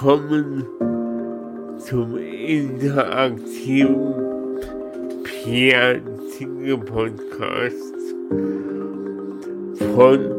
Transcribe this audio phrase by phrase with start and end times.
[0.00, 0.64] willkommen
[1.78, 4.14] zum interaktiven
[5.24, 7.94] Pierre Zinke Podcast
[9.92, 10.29] von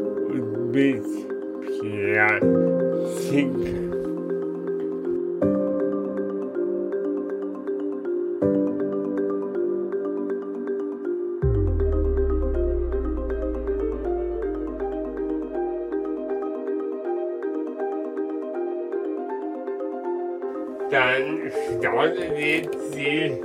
[22.91, 23.41] die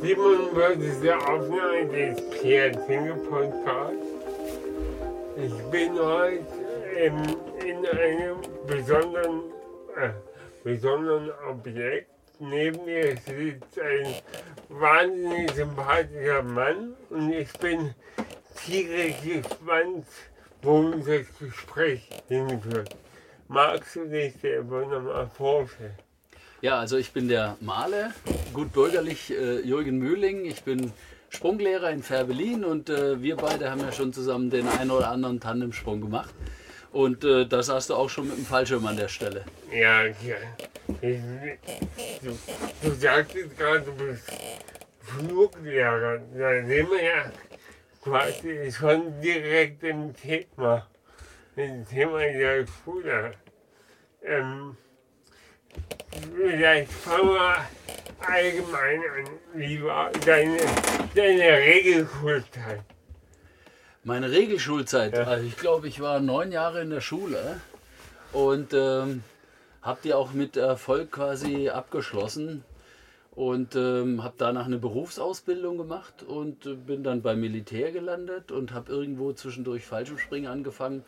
[0.00, 1.12] 47.
[1.12, 2.72] Aufnahme des Pierre
[3.28, 4.06] Podcasts.
[5.36, 6.44] Ich bin heute
[6.96, 7.22] ähm,
[7.64, 9.42] in einem besonderen,
[9.96, 10.10] äh,
[10.64, 12.10] besonderen Objekt.
[12.40, 14.14] Neben mir sitzt ein
[14.68, 17.94] wahnsinnig sympathischer Mann und ich bin
[18.64, 20.06] tierisch gespannt,
[20.62, 22.96] wohin das Gespräch hinführt.
[23.48, 26.07] Magst du dich selber nochmal vorstellen?
[26.60, 28.12] Ja, also ich bin der Maler,
[28.52, 30.44] gut bürgerlich äh, Jürgen Mühling.
[30.44, 30.92] Ich bin
[31.28, 35.38] Sprunglehrer in Färbelin und äh, wir beide haben ja schon zusammen den einen oder anderen
[35.38, 36.34] Tandemsprung gemacht.
[36.90, 39.44] Und äh, da saßt du auch schon mit dem Fallschirm an der Stelle.
[39.70, 40.36] Ja, ja.
[41.00, 41.20] Ich,
[42.22, 42.36] du,
[42.82, 44.28] du sagtest gerade, du bist
[45.02, 46.18] Fluglehrer.
[46.36, 47.32] Da sind wir ja
[48.02, 50.88] quasi schon direkt im Thema.
[51.54, 53.34] Im Thema der Schule.
[54.24, 54.76] Ähm,
[56.36, 57.56] vielleicht fangen wir
[58.20, 59.30] allgemein an.
[59.54, 60.58] Wie war deine,
[61.14, 62.80] deine Regelschulzeit?
[64.04, 65.24] Meine Regelschulzeit, Ja.
[65.24, 67.60] also ich glaube, ich war neun Jahre in der Schule
[68.32, 69.22] und ähm,
[69.82, 72.64] habe die auch mit Erfolg quasi abgeschlossen
[73.32, 78.90] und ähm, habe danach eine Berufsausbildung gemacht und bin dann beim Militär gelandet und habe
[78.90, 81.04] irgendwo zwischendurch Fallschirmspringen angefangen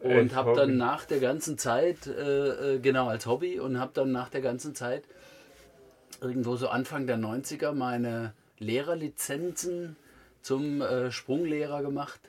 [0.00, 4.12] und habe dann nach der ganzen Zeit, äh, äh, genau als Hobby und habe dann
[4.12, 5.04] nach der ganzen Zeit
[6.20, 9.96] irgendwo so Anfang der 90er meine Lehrerlizenzen
[10.42, 12.20] zum äh, Sprunglehrer gemacht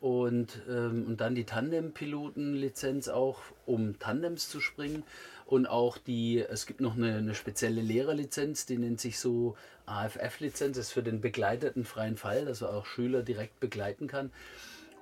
[0.00, 5.04] und, ähm, und dann die Tandempilotenlizenz auch, um Tandems zu springen.
[5.46, 9.54] Und auch die, es gibt noch eine, eine spezielle Lehrerlizenz, die nennt sich so
[9.86, 14.32] AFF-Lizenz, ist für den begleiteten freien Fall, dass er auch Schüler direkt begleiten kann.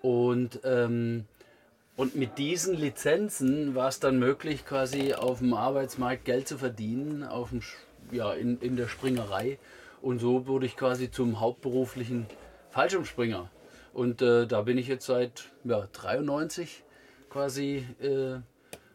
[0.03, 1.25] Und, ähm,
[2.01, 7.23] und mit diesen Lizenzen war es dann möglich, quasi auf dem Arbeitsmarkt Geld zu verdienen,
[7.23, 7.61] auf dem,
[8.11, 9.59] ja, in, in der Springerei.
[10.01, 12.27] Und so wurde ich quasi zum hauptberuflichen
[12.71, 13.51] Fallschirmspringer.
[13.93, 16.85] Und äh, da bin ich jetzt seit ja, 93
[17.29, 18.41] quasi äh,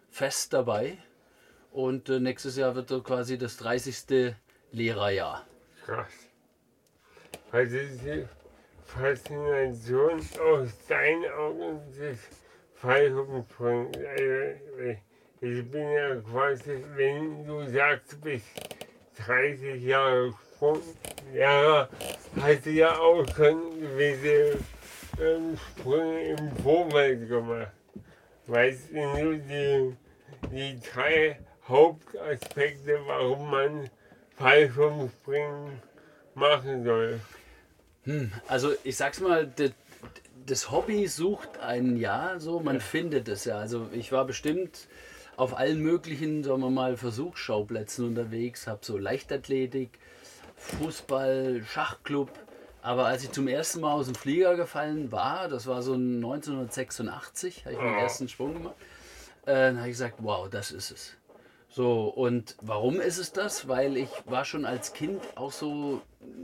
[0.10, 0.98] fest dabei.
[1.72, 4.34] Und äh, nächstes Jahr wird quasi das 30.
[4.72, 5.46] Lehrerjahr.
[5.86, 6.08] Krass.
[7.52, 8.26] Was ist die
[8.84, 12.18] Faszination aus deinen Augen des
[12.86, 13.98] Fallschirmsprungs?
[13.98, 15.00] Also,
[15.42, 18.46] ich bin ja quasi, wenn du sagst, du bist
[19.26, 21.90] 30 Jahre Sprunglehrer,
[22.66, 24.60] du ja auch schon gewisse
[25.20, 27.72] ähm, Sprünge im Vorfeld gemacht.
[28.48, 29.96] Weißt du die,
[30.52, 33.90] die drei Hauptaspekte, warum man
[34.38, 35.82] Fallschirmspringen
[36.36, 37.20] machen soll?
[38.04, 39.52] Hm, also ich sag's mal,
[40.46, 43.58] das, Hobby sucht einen ja, so man findet es ja.
[43.58, 44.88] Also ich war bestimmt
[45.38, 50.00] auf allen möglichen, sagen wir mal, Versuchsschauplätzen unterwegs, habe so Leichtathletik,
[50.56, 52.30] Fußball, Schachclub.
[52.82, 57.66] Aber als ich zum ersten Mal aus dem Flieger gefallen war, das war so 1986,
[57.66, 58.02] habe ich meinen Oh.
[58.02, 58.76] ersten Sprung gemacht,
[59.46, 61.14] äh, dann habe ich gesagt, wow, das ist es.
[61.70, 63.68] So, und warum ist es das?
[63.68, 66.02] Weil ich war schon als Kind auch so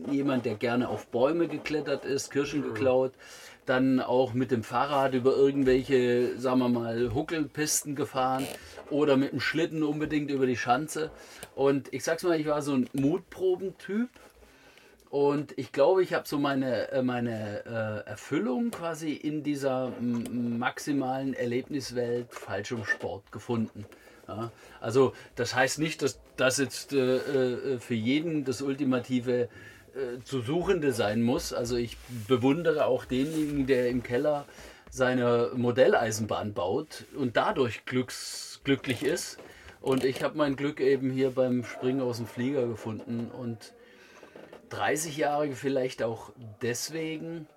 [0.09, 3.13] jemand, der gerne auf Bäume geklettert ist, Kirschen geklaut,
[3.65, 8.45] dann auch mit dem Fahrrad über irgendwelche, sagen wir mal, Huckelpisten gefahren
[8.89, 11.11] oder mit dem Schlitten unbedingt über die Schanze.
[11.55, 14.09] Und ich sag's mal, ich war so ein Mutprobentyp.
[15.09, 21.33] Und ich glaube, ich habe so meine, äh, meine äh, Erfüllung quasi in dieser maximalen
[21.33, 23.85] Erlebniswelt Fallschirmsport gefunden.
[24.27, 29.49] Ja, also das heißt nicht, dass das jetzt äh, äh, für jeden das ultimative
[29.95, 31.53] äh, zu Suchende sein muss.
[31.53, 31.97] Also ich
[32.27, 34.45] bewundere auch denjenigen, der im Keller
[34.89, 39.37] seine Modelleisenbahn baut und dadurch glücks, glücklich ist.
[39.79, 43.73] Und ich habe mein Glück eben hier beim Springen aus dem Flieger gefunden und
[44.69, 47.47] 30-Jährige vielleicht auch deswegen,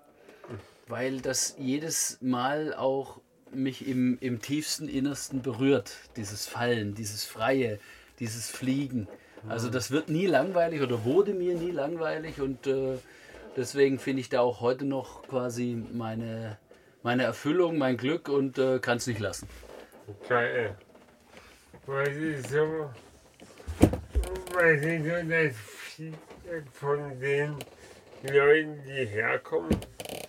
[0.87, 3.19] weil das jedes Mal auch
[3.53, 7.79] mich im, im tiefsten Innersten berührt, dieses Fallen, dieses Freie,
[8.19, 9.07] dieses Fliegen.
[9.47, 12.97] Also das wird nie langweilig oder wurde mir nie langweilig und äh,
[13.55, 16.57] deswegen finde ich da auch heute noch quasi meine,
[17.03, 19.47] meine Erfüllung, mein Glück und äh, kann es nicht lassen.
[20.27, 20.75] Geil.
[21.85, 22.89] was ist so,
[24.53, 27.55] was ist so das Feedback von den
[28.23, 29.75] Leuten, die herkommen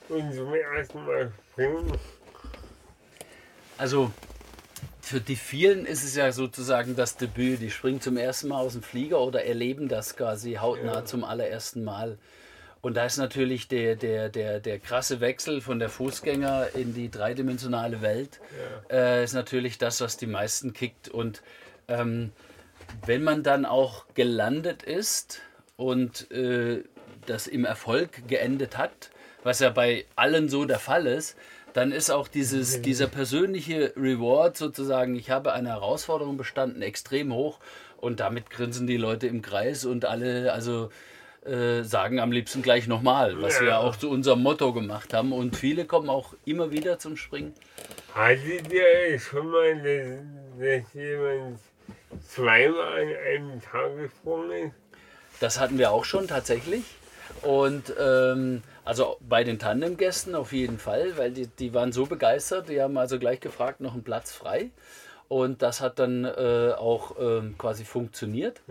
[0.09, 1.93] und zum ersten Mal springen?
[3.79, 4.11] Also
[5.07, 7.61] für die vielen ist es ja sozusagen das Debüt.
[7.61, 11.05] Die springen zum ersten Mal aus dem Flieger oder erleben das quasi hautnah Ja.
[11.05, 12.19] zum allerersten Mal.
[12.81, 17.09] Und da ist natürlich der, der, der, der krasse Wechsel von der Fußgänger in die
[17.09, 18.41] dreidimensionale Welt,
[18.91, 21.09] äh, ist natürlich das, was die meisten kickt.
[21.09, 21.43] Und
[21.89, 22.33] ähm,
[23.07, 25.41] wenn man dann auch gelandet ist
[25.77, 26.83] und äh,
[27.27, 29.11] das im Erfolg geendet hat,
[29.45, 31.37] was ja bei allen so der Fall ist,
[31.77, 37.59] dann ist auch dieses, dieser persönliche Reward sozusagen, ich habe eine Herausforderung bestanden, extrem hoch
[37.99, 40.89] und damit grinsen die Leute im Kreis und alle, also
[41.45, 43.79] äh, sagen am liebsten gleich nochmal, was wir Ja.
[43.79, 45.35] auch zu unserem Motto gemacht haben.
[45.35, 47.53] Und viele kommen auch immer wieder zum Springen.
[48.15, 51.59] Hattet ihr schon mal, dass, dass jemand
[52.27, 54.75] zweimal an einem Tag gesprungen ist?
[55.41, 56.85] Das hatten wir auch schon tatsächlich.
[57.43, 62.69] Und ähm, also bei den Tandemgästen auf jeden Fall, weil die, die waren so begeistert,
[62.69, 64.71] die haben also gleich gefragt, noch einen Platz frei.
[65.29, 68.63] Und das hat dann äh, auch ähm, quasi funktioniert.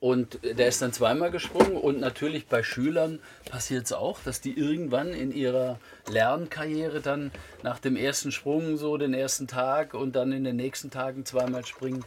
[0.00, 3.18] Und der ist dann zweimal gesprungen und natürlich bei Schülern
[3.50, 7.32] passiert es auch, dass die irgendwann in ihrer Lernkarriere dann
[7.62, 11.64] nach dem ersten Sprung so den ersten Tag und dann in den nächsten Tagen zweimal
[11.64, 12.04] springen.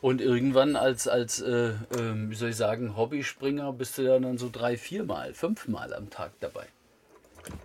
[0.00, 4.38] Und irgendwann als, als äh, ähm, wie soll ich sagen, Hobbyspringer bist du ja dann
[4.38, 6.66] so drei, viermal, fünfmal am Tag dabei.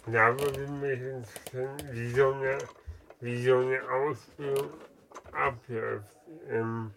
[0.07, 2.57] Mich interessieren, wie so eine,
[3.19, 4.69] wie so eine Ausbildung
[5.31, 6.05] abläuft.
[6.49, 6.91] Ähm,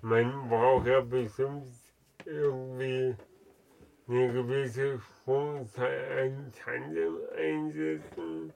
[0.00, 1.74] man braucht ja bestimmt
[2.24, 3.14] irgendwie
[4.08, 8.52] eine gewisse Sprungzahl an Tandem einsetzen.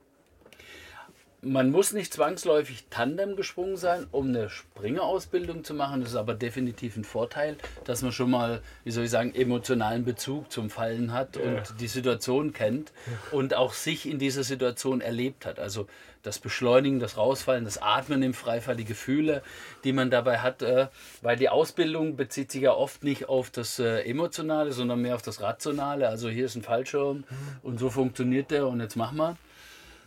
[1.43, 6.01] Man muss nicht zwangsläufig Tandem gesprungen sein, um eine Springerausbildung zu machen.
[6.01, 10.05] Das ist aber definitiv ein Vorteil, dass man schon mal, wie soll ich sagen, emotionalen
[10.05, 12.93] Bezug zum Fallen hat und die Situation kennt
[13.31, 15.59] und auch sich in dieser Situation erlebt hat.
[15.59, 15.87] Also
[16.27, 19.43] das Beschleunigen, das Rausfallen, das Atmen im Freifall, die Gefühle,
[19.85, 20.89] die man dabei hat, äh,
[21.23, 25.23] weil die Ausbildung bezieht sich ja oft nicht auf das äh, Emotionale, sondern mehr auf
[25.23, 26.09] das Rationale.
[26.09, 27.25] Also hier ist ein Fallschirm
[27.63, 29.37] und so funktioniert der und jetzt machen wir.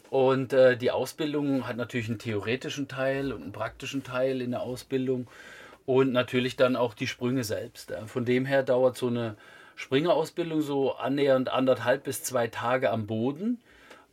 [0.09, 4.61] Und äh, die Ausbildung hat natürlich einen theoretischen Teil und einen praktischen Teil in der
[4.61, 5.27] Ausbildung
[5.85, 7.93] und natürlich dann auch die Sprünge selbst.
[8.07, 9.35] Von dem her dauert so eine
[9.75, 13.59] Springerausbildung so annähernd anderthalb bis zwei Tage am Boden.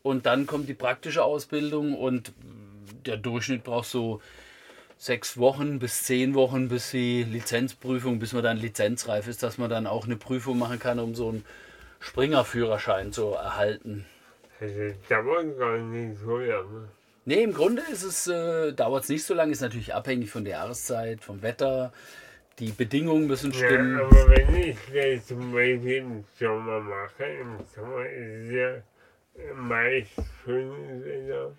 [0.03, 2.33] Und dann kommt die praktische Ausbildung und
[3.07, 4.21] der Durchschnitt braucht so
[4.99, 9.69] sechs Wochen bis zehn Wochen, bis die Lizenzprüfung, bis man dann lizenzreif ist, dass man
[9.69, 11.45] dann auch eine Prüfung machen kann, um so einen
[12.01, 14.07] Springerführerschein zu erhalten.
[14.61, 16.89] Also dauert gar nicht so lange.
[17.25, 20.45] Nee, im Grunde ist es, äh, dauert es nicht so lange, ist natürlich abhängig von
[20.45, 21.93] der Jahreszeit, vom Wetter.
[22.59, 24.01] Die Bedingungen müssen Ja, stimmen.
[24.01, 30.11] aber wenn ich das zum Beispiel im Sommer mache, im Sommer ist es ja meist
[30.45, 31.53] schönes Wetter.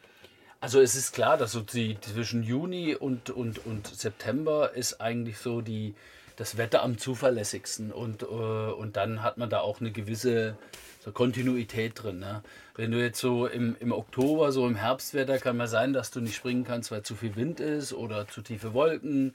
[0.59, 5.37] Also es ist klar, dass so die zwischen Juni und, und, und September ist eigentlich
[5.37, 5.93] so die,
[6.35, 10.57] das Wetter am zuverlässigsten und, äh, und dann hat man da auch eine gewisse
[11.07, 12.19] so Kontinuität drin.
[12.19, 12.43] Ne?
[12.75, 16.19] Wenn du jetzt so im, im Oktober, so im Herbstwetter, kann mal sein, dass du
[16.19, 19.33] nicht springen kannst, weil zu viel Wind ist oder zu tiefe Wolken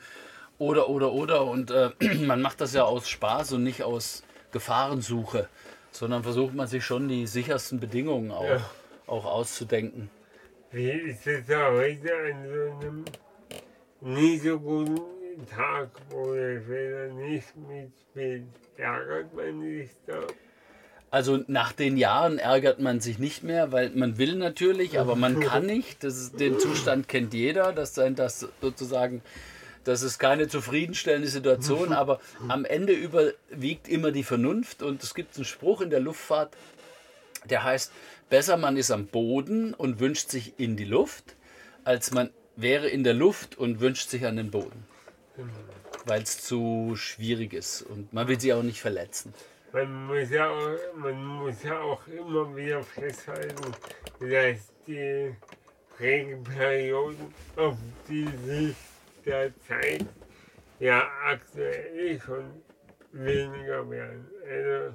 [0.58, 1.44] oder, oder, oder.
[1.46, 1.90] Und äh,
[2.26, 5.48] man macht das ja aus Spaß und nicht aus Gefahrensuche,
[5.92, 8.70] sondern versucht man sich schon die sichersten Bedingungen auch, Ja.
[9.06, 10.10] auch auszudenken.
[10.72, 13.04] Wie ist es da heute an so einem
[14.00, 18.44] nicht so guten Tag, wo das Wetter nicht mitspielt?
[18.76, 20.18] Ärgert man sich da?
[21.12, 25.40] Also nach den Jahren ärgert man sich nicht mehr, weil man will natürlich, aber man
[25.40, 26.02] kann nicht.
[26.02, 29.20] Das ist, den Zustand kennt jeder, dass sein das sozusagen,
[29.84, 35.36] das ist keine zufriedenstellende Situation, aber am Ende überwiegt immer die Vernunft und es gibt
[35.36, 36.56] einen Spruch in der Luftfahrt,
[37.44, 37.92] der heißt,
[38.30, 41.36] besser man ist am Boden und wünscht sich in die Luft,
[41.84, 44.86] als man wäre in der Luft und wünscht sich an den Boden.
[46.06, 49.34] Weil es zu schwierig ist und man will sich auch nicht verletzen.
[49.72, 53.72] Man muss ja auch, man muss ja auch immer wieder festhalten,
[54.20, 55.34] dass die
[55.98, 57.76] Regenperioden, auf
[58.06, 58.76] die sich
[59.24, 60.04] der Zeit
[60.78, 62.44] ja aktuell schon
[63.12, 64.28] weniger werden.
[64.46, 64.94] Also,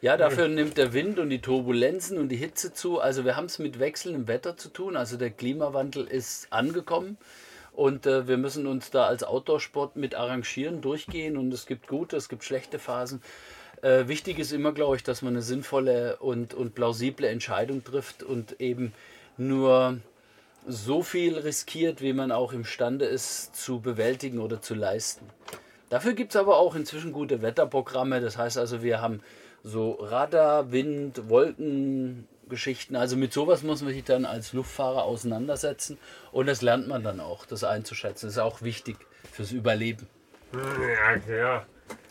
[0.00, 3.00] Ja, dafür nimmt der Wind und die Turbulenzen und die Hitze zu.
[3.00, 4.96] Also wir haben es mit wechselndem Wetter zu tun.
[4.96, 7.18] Also der Klimawandel ist angekommen
[7.72, 12.16] und äh, wir müssen uns da als Outdoor-Sport mit arrangieren, durchgehen und es gibt gute,
[12.16, 13.20] es gibt schlechte Phasen.
[13.82, 18.22] Äh, wichtig ist immer, glaube ich, dass man eine sinnvolle und, und plausible Entscheidung trifft
[18.22, 18.92] und eben
[19.36, 19.98] nur
[20.66, 25.26] so viel riskiert, wie man auch imstande ist zu bewältigen oder zu leisten.
[25.90, 28.20] Dafür gibt es aber auch inzwischen gute Wetterprogramme.
[28.20, 29.20] Das heißt also, wir haben
[29.62, 32.96] so Radar, Wind, Wolkengeschichten.
[32.96, 35.98] Also mit sowas muss man sich dann als Luftfahrer auseinandersetzen.
[36.32, 38.26] Und das lernt man dann auch, das einzuschätzen.
[38.26, 38.96] Das ist auch wichtig
[39.32, 40.08] fürs Überleben.
[40.52, 41.66] Ja, klar.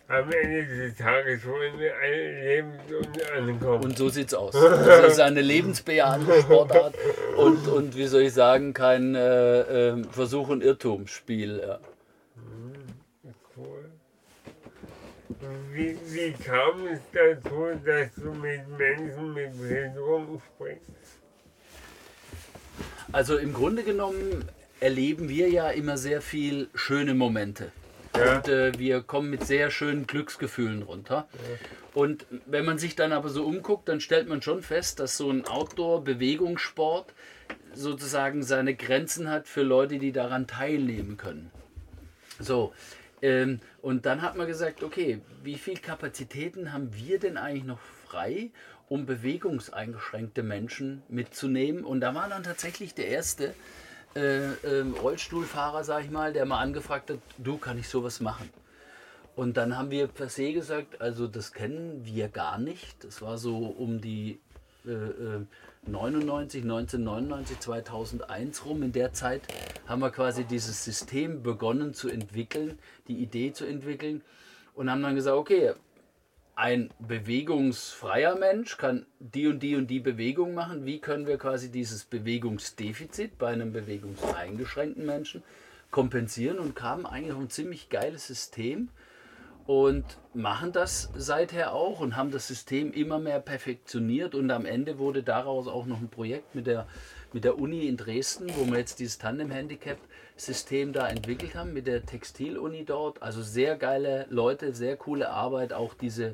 [0.08, 3.84] Am Ende des Tages wollen wir alle lebend und ankommen.
[3.86, 4.54] Und so sieht's aus.
[4.54, 6.94] Das ist eine lebensbejahende Sportart
[7.38, 11.60] und, und wie soll ich sagen, kein äh, äh, Versuch- und Irrtumsspiel.
[11.66, 11.80] Ja.
[13.58, 13.90] Cool.
[15.74, 20.82] Wie, wie kam es dazu, dass du mit Menschen mit Behinderung sprichst?
[23.12, 24.46] Also im Grunde genommen
[24.80, 27.72] erleben wir ja immer sehr viel schöne Momente.
[28.18, 28.38] Ja.
[28.38, 31.28] Und äh, wir kommen mit sehr schönen Glücksgefühlen runter.
[31.94, 35.30] Und wenn man sich dann aber so umguckt, dann stellt man schon fest, dass so
[35.30, 37.14] ein Outdoor-Bewegungssport
[37.74, 41.52] sozusagen seine Grenzen hat für Leute, die daran teilnehmen können.
[42.40, 42.74] So,
[43.22, 47.80] ähm, und dann hat man gesagt, okay, wie viel Kapazitäten haben wir denn eigentlich noch
[47.80, 48.52] frei,
[48.88, 51.84] um bewegungseingeschränkte Menschen mitzunehmen?
[51.86, 53.54] Und da war dann tatsächlich der erste
[54.16, 58.50] äh, ähm, Rollstuhlfahrer, sag ich mal, der mal angefragt hat, du, kann ich sowas machen?
[59.36, 63.04] Und dann haben wir per se gesagt, also das kennen wir gar nicht.
[63.04, 64.40] Das war so um die
[64.86, 65.46] äh, äh,
[65.88, 68.84] 99, 1999, 2001 rum.
[68.84, 69.42] In der Zeit
[69.88, 74.22] haben wir quasi dieses System begonnen zu entwickeln, die Idee zu entwickeln
[74.74, 75.74] und haben dann gesagt, okay,
[76.56, 80.86] ein bewegungsfreier Mensch kann die und die und die Bewegung machen.
[80.86, 85.44] Wie können wir quasi dieses Bewegungsdefizit bei einem bewegungseingeschränkten Menschen
[85.92, 88.90] kompensieren und kamen eigentlich ein ziemlich geiles System
[89.66, 94.98] und machen das seither auch und haben das System immer mehr perfektioniert und am Ende
[94.98, 96.88] wurde daraus auch noch ein Projekt mit der,
[97.36, 102.06] mit der Uni in Dresden, wo wir jetzt dieses Tandem-Handicap-System da entwickelt haben, mit der
[102.06, 103.22] Textil-Uni dort.
[103.22, 106.34] Also sehr geile Leute, sehr coole Arbeit, auch diese,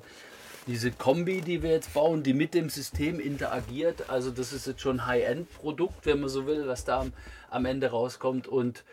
[0.68, 4.12] diese Kombi, die wir jetzt bauen, die mit dem System interagiert.
[4.12, 7.14] Also das ist jetzt schon ein High-End-Produkt, wenn man so will, was da am,
[7.50, 8.84] am Ende rauskommt und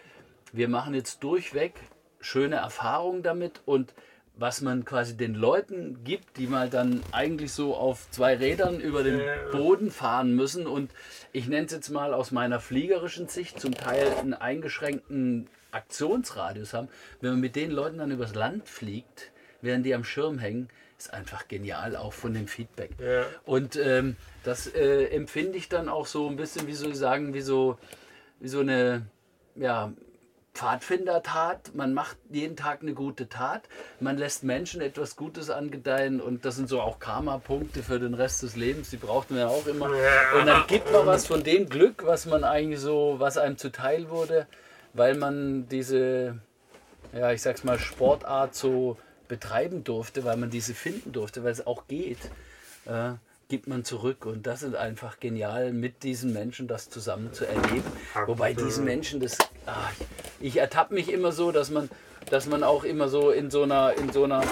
[0.51, 1.75] wir machen jetzt durchweg
[2.21, 3.93] schöne Erfahrungen damit und
[4.39, 9.03] was man quasi den Leuten gibt, die mal dann eigentlich so auf zwei Rädern über
[9.03, 9.21] den
[9.53, 10.91] Boden fahren müssen und
[11.33, 16.89] ich nenne es jetzt mal aus meiner fliegerischen Sicht zum Teil einen eingeschränkten Aktionsradius haben,
[17.21, 19.31] wenn man mit den Leuten dann übers Land fliegt,
[19.61, 20.69] während die am Schirm hängen,
[20.99, 22.91] ist einfach genial, auch von dem Feedback.
[22.99, 23.25] Ja.
[23.45, 27.35] Und ähm, das äh, empfinde ich dann auch so ein bisschen, wie soll ich sagen,
[27.35, 27.79] wie so,
[28.41, 29.07] wie so eine,
[29.55, 29.93] ja,
[30.59, 33.63] Pfadfindertat, man macht jeden Tag eine gute Tat,
[34.01, 38.43] man lässt Menschen etwas Gutes angedeihen und das sind so auch Karma-Punkte für den Rest
[38.43, 39.87] des Lebens, die braucht man ja auch immer.
[39.87, 44.11] Und dann gibt man was von dem Glück, was man eigentlich so, was einem zuteil
[44.11, 44.49] wurde,
[44.95, 46.41] weil man diese,
[47.13, 48.99] ja, ich sag's mal, Sportart so
[49.29, 52.19] betreiben durfte, weil man diese finden durfte, weil es auch geht.
[52.87, 53.13] Äh,
[53.49, 57.85] gibt man zurück und das ist einfach genial, mit diesen Menschen das zusammen zu erleben.
[58.27, 59.89] Wobei diesen Menschen das, ah,
[60.41, 61.91] ich ertappe mich immer so, dass man,
[62.31, 64.43] dass man auch immer so in so einer, in so einer,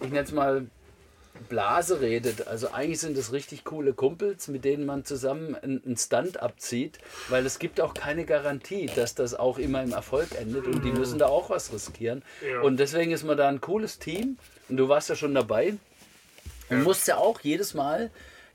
[0.00, 0.66] ich nenne es mal
[1.48, 2.46] Blase redet.
[2.46, 7.44] Also eigentlich sind das richtig coole Kumpels, mit denen man zusammen einen Stunt abzieht, weil
[7.46, 11.18] es gibt auch keine Garantie, dass das auch immer im Erfolg endet und die müssen
[11.18, 12.22] da auch was riskieren.
[12.46, 12.60] Ja.
[12.60, 14.38] Und deswegen ist man da ein cooles Team
[14.68, 15.74] und du warst ja schon dabei
[16.68, 18.10] und musst ja auch jedes Mal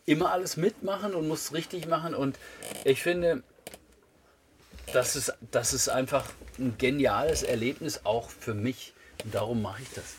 [0.06, 2.38] immer alles mitmachen und musst richtig machen und
[2.84, 3.44] ich finde,
[4.94, 6.26] das ist, das ist einfach
[6.62, 10.16] ein geniales Erlebnis auch für mich und darum mache ich das.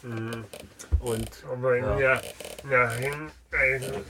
[1.00, 1.98] Und Aber Ja.
[1.98, 2.20] ja.
[2.64, 4.02] nachhin, also,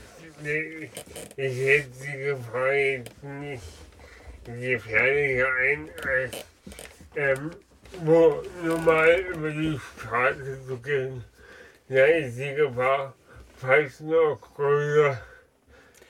[0.43, 0.89] ich,
[1.37, 3.63] ich hätte die Gefahr jetzt nicht
[4.45, 6.45] gefährlicher ein, als
[7.15, 7.51] ähm,
[8.03, 11.23] wo normal über die Straße zu gehen.
[11.89, 13.13] Da ist die Gefahr
[13.57, 15.21] fast noch größer,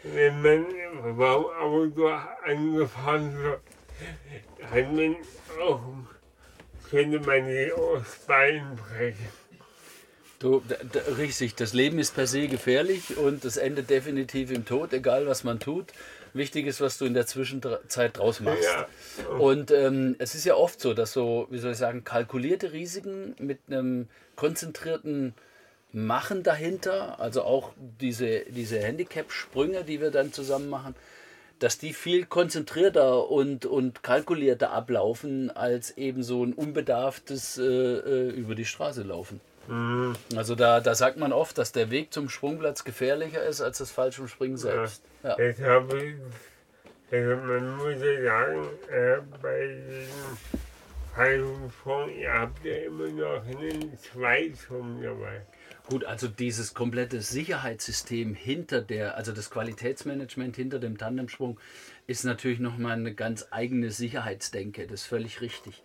[0.03, 2.07] wenn man im Raumauto
[2.45, 3.61] angefahren wird.
[4.71, 5.15] Hat man
[5.61, 5.81] auch,
[6.93, 9.27] könnte man sich aus Beinen brechen.
[10.37, 10.61] Du,
[11.17, 15.43] richtig, das Leben ist per se gefährlich und es endet definitiv im Tod, egal was
[15.43, 15.87] man tut.
[16.33, 18.63] Wichtig ist, was du in der Zwischenzeit draus machst.
[18.63, 19.35] Ja.
[19.37, 23.35] Und ähm, es ist ja oft so, dass so, wie soll ich sagen, kalkulierte Risiken
[23.39, 25.33] mit einem konzentrierten
[25.93, 27.71] Machen dahinter, also auch
[28.01, 30.95] diese, diese Handicap-Sprünge, die wir dann zusammen machen,
[31.63, 38.29] dass die viel konzentrierter und, und kalkulierter ablaufen als eben so ein unbedarftes äh, äh,
[38.31, 39.39] über die Straße laufen.
[40.35, 43.91] Also da, da sagt man oft, dass der Weg zum Sprungplatz gefährlicher ist als das
[43.91, 45.03] Fallschirmspringen selbst.
[45.23, 45.37] Ja.
[45.37, 46.15] Habe ich,
[47.09, 50.37] Also man muss ja sagen, äh, bei diesem
[51.15, 55.43] Fallschirmsprung, ihr habt ja immer noch einen Zweitschirm dabei.
[55.89, 61.59] Gut, also dieses komplette Sicherheitssystem hinter der, also das Qualitätsmanagement hinter dem Tandemsprung
[62.07, 64.87] ist natürlich nochmal eine ganz eigene Sicherheitsdenke.
[64.87, 65.83] Das ist völlig richtig.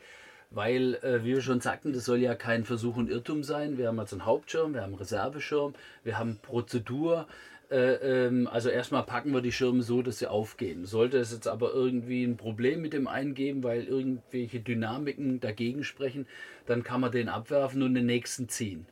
[0.50, 3.76] Weil, äh, wie wir schon sagten, das soll ja kein Versuch und Irrtum sein.
[3.76, 5.74] Wir haben also einen Hauptschirm, wir haben einen Reserveschirm,
[6.04, 7.26] wir haben Prozedur.
[7.68, 10.86] Äh, ähm, also erstmal packen wir die Schirme so, dass sie aufgehen.
[10.86, 16.26] Sollte es jetzt aber irgendwie ein Problem mit dem eingeben, weil irgendwelche Dynamiken dagegen sprechen,
[16.66, 18.86] dann kann man den abwerfen und den nächsten ziehen.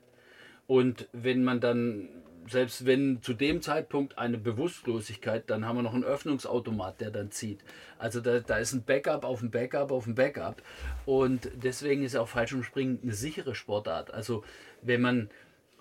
[0.67, 2.09] Und wenn man dann,
[2.49, 7.31] selbst wenn zu dem Zeitpunkt eine Bewusstlosigkeit, dann haben wir noch einen Öffnungsautomat, der dann
[7.31, 7.61] zieht.
[7.99, 10.63] Also da, da ist ein Backup auf ein Backup auf ein Backup.
[11.05, 14.13] Und deswegen ist auch Fallschirmspringen eine sichere Sportart.
[14.13, 14.45] Also
[14.83, 15.31] wenn man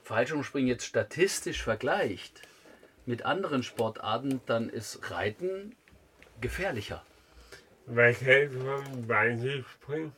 [0.03, 2.41] Fallschirmspringen jetzt statistisch vergleicht
[3.07, 5.75] mit anderen Sportarten, dann ist Reiten
[6.41, 7.03] gefährlicher.
[7.87, 10.11] Was hältst du vom Bungee-Springen?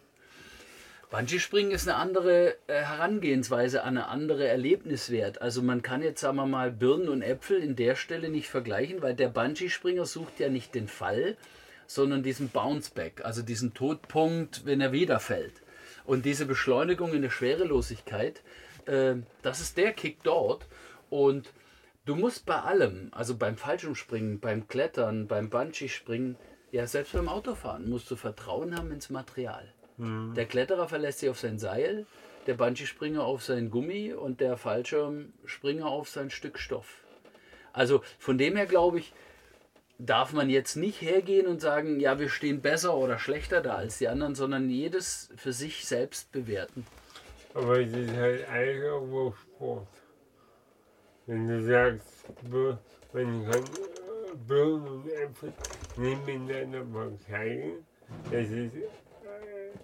[1.10, 5.42] Bungee-Springen ist eine andere äh, Herangehensweise, eine andere Erlebniswert.
[5.42, 9.02] Also man kann jetzt, sagen wir mal, Birnen und Äpfel in der Stelle nicht vergleichen,
[9.02, 11.38] weil der Bungee-Springer sucht ja nicht den Fall,
[11.86, 15.54] sondern diesen Bounceback, also diesen Todpunkt, wenn er wieder fällt.
[16.06, 18.42] Und diese Beschleunigung in der Schwerelosigkeit,
[18.86, 20.68] äh, das ist der Kick dort.
[21.10, 21.54] Und
[22.04, 26.36] du musst bei allem, also beim Fallschirmspringen, beim Klettern, beim Bungee-Springen,
[26.74, 29.74] ja selbst beim Autofahren, musst du Vertrauen haben ins Material.
[29.98, 32.06] Der Kletterer verlässt sich auf sein Seil,
[32.46, 37.04] der Bungee-Springer auf sein Gummi und der Fallschirmspringer auf sein Stück Stoff.
[37.74, 39.14] Also von dem her glaube ich,
[40.00, 43.98] darf man jetzt nicht hergehen und sagen, ja, wir stehen besser oder schlechter da als
[43.98, 46.86] die anderen, sondern jedes für sich selbst bewerten.
[47.54, 49.88] Aber es ist halt alles irgendwo Sport.
[51.26, 52.26] Wenn du sagst,
[53.14, 55.52] man kann äh, Birnen und Äpfel
[55.98, 57.86] nebeneinander vergleichen,
[58.32, 58.88] es ist, äh,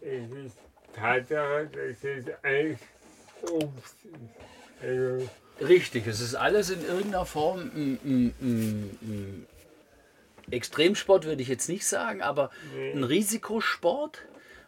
[0.04, 0.58] es ist
[0.94, 2.80] Tatsache, dass es alles
[3.44, 4.84] Obst ist.
[4.84, 5.30] Also,
[5.62, 9.48] Richtig, es ist alles in irgendeiner Form ein, ein, ein, ein
[10.52, 12.50] Extremsport, würde ich jetzt nicht sagen, aber
[12.94, 14.20] ein Risikosport,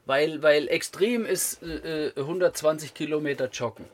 [0.05, 3.85] weil, weil extrem ist äh, äh, 120 Kilometer joggen.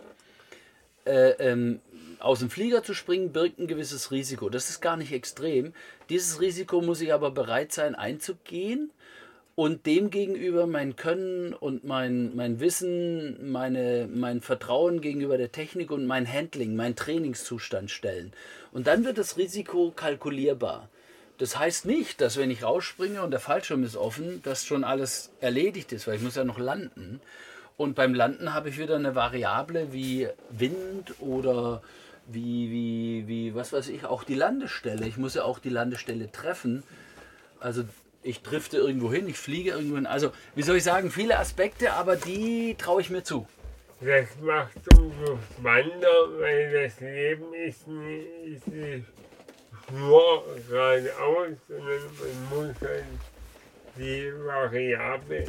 [1.05, 1.79] Äh, ähm,
[2.19, 4.49] aus dem Flieger zu springen birgt ein gewisses Risiko.
[4.49, 5.73] Das ist gar nicht extrem.
[6.09, 8.91] Dieses Risiko muss ich aber bereit sein einzugehen
[9.61, 15.91] und dem gegenüber mein Können und mein, mein Wissen, meine, mein Vertrauen gegenüber der Technik
[15.91, 18.33] und mein Handling, mein Trainingszustand stellen.
[18.71, 20.89] Und dann wird das Risiko kalkulierbar.
[21.37, 25.31] Das heißt nicht, dass wenn ich rausspringe und der Fallschirm ist offen, dass schon alles
[25.41, 27.21] erledigt ist, weil ich muss ja noch landen.
[27.77, 31.83] Und beim Landen habe ich wieder eine Variable wie Wind oder
[32.25, 35.05] wie, wie, wie, was weiß ich, auch die Landestelle.
[35.05, 36.81] Ich muss ja auch die Landestelle treffen.
[37.59, 37.83] Also
[38.23, 40.05] ich drifte irgendwo hin, ich fliege irgendwo hin.
[40.05, 43.47] Also, wie soll ich sagen, viele Aspekte, aber die traue ich mir zu.
[43.99, 49.05] das macht umso spannender, weil das Leben ist nicht, ist nicht
[49.93, 52.01] nur geradeaus, sondern
[52.49, 53.05] man muss halt
[53.97, 55.45] die Variable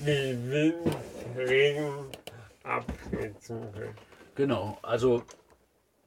[0.00, 0.96] wie Wind,
[1.36, 1.92] Regen
[2.62, 3.94] abschätzen können.
[4.34, 5.22] Genau, also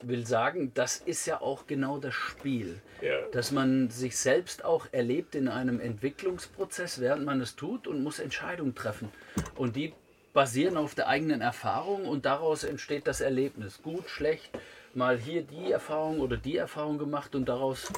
[0.08, 2.82] will sagen, das ist ja auch genau das Spiel.
[3.02, 3.20] Ja.
[3.32, 8.20] Dass man sich selbst auch erlebt in einem Entwicklungsprozess, während man es tut und muss
[8.20, 9.10] Entscheidungen treffen.
[9.56, 9.94] Und die
[10.34, 13.82] basieren auf der eigenen Erfahrung und daraus entsteht das Erlebnis.
[13.84, 14.50] Gut, schlecht,
[14.94, 17.92] mal hier die Erfahrung oder die Erfahrung gemacht und daraus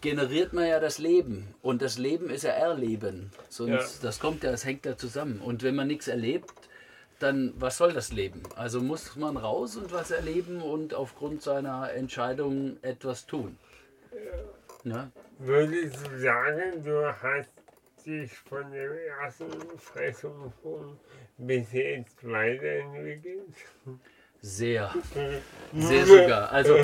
[0.00, 1.54] generiert man ja das Leben.
[1.62, 3.30] Und das Leben ist ja Erleben.
[3.48, 4.02] Sonst, Ja.
[4.02, 5.40] Das kommt ja, das hängt ja zusammen.
[5.40, 6.52] Und wenn man nichts erlebt,
[7.18, 8.42] dann was soll das Leben?
[8.56, 13.58] Also muss man raus und was erleben und aufgrund seiner Entscheidung etwas tun.
[14.84, 17.50] Ja, Würdest du sagen, du hast
[18.04, 20.98] dich von dem ersten Fressungspunkt
[21.36, 23.54] bis jetzt weiterentwickelt?
[24.40, 24.92] sehr.
[25.74, 26.50] Sehr sogar.
[26.50, 26.74] Also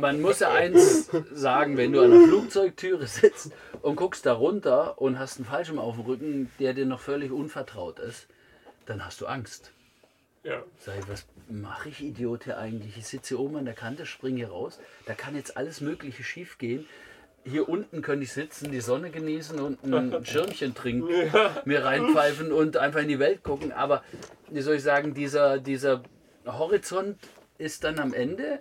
[0.00, 5.00] man muss ja eins sagen, wenn du an der Flugzeugtüre sitzt und guckst da runter
[5.00, 8.26] und hast einen Fallschirm auf dem Rücken, der dir noch völlig unvertraut ist,
[8.86, 9.70] dann hast du Angst.
[10.44, 10.62] Ja.
[10.80, 12.96] Sag ich, was mache ich, Idiot, hier eigentlich?
[12.96, 14.80] Ich sitze hier oben an der Kante, springe hier raus.
[15.06, 16.86] Da kann jetzt alles Mögliche schief gehen.
[17.44, 21.08] Hier unten könnte ich sitzen, die Sonne genießen und ein Schirmchen trinken,
[21.64, 23.72] mir reinpfeifen und einfach in die Welt gucken.
[23.72, 24.02] Aber,
[24.48, 26.02] wie soll ich sagen, dieser, dieser
[26.46, 27.18] Horizont
[27.58, 28.60] ist dann am Ende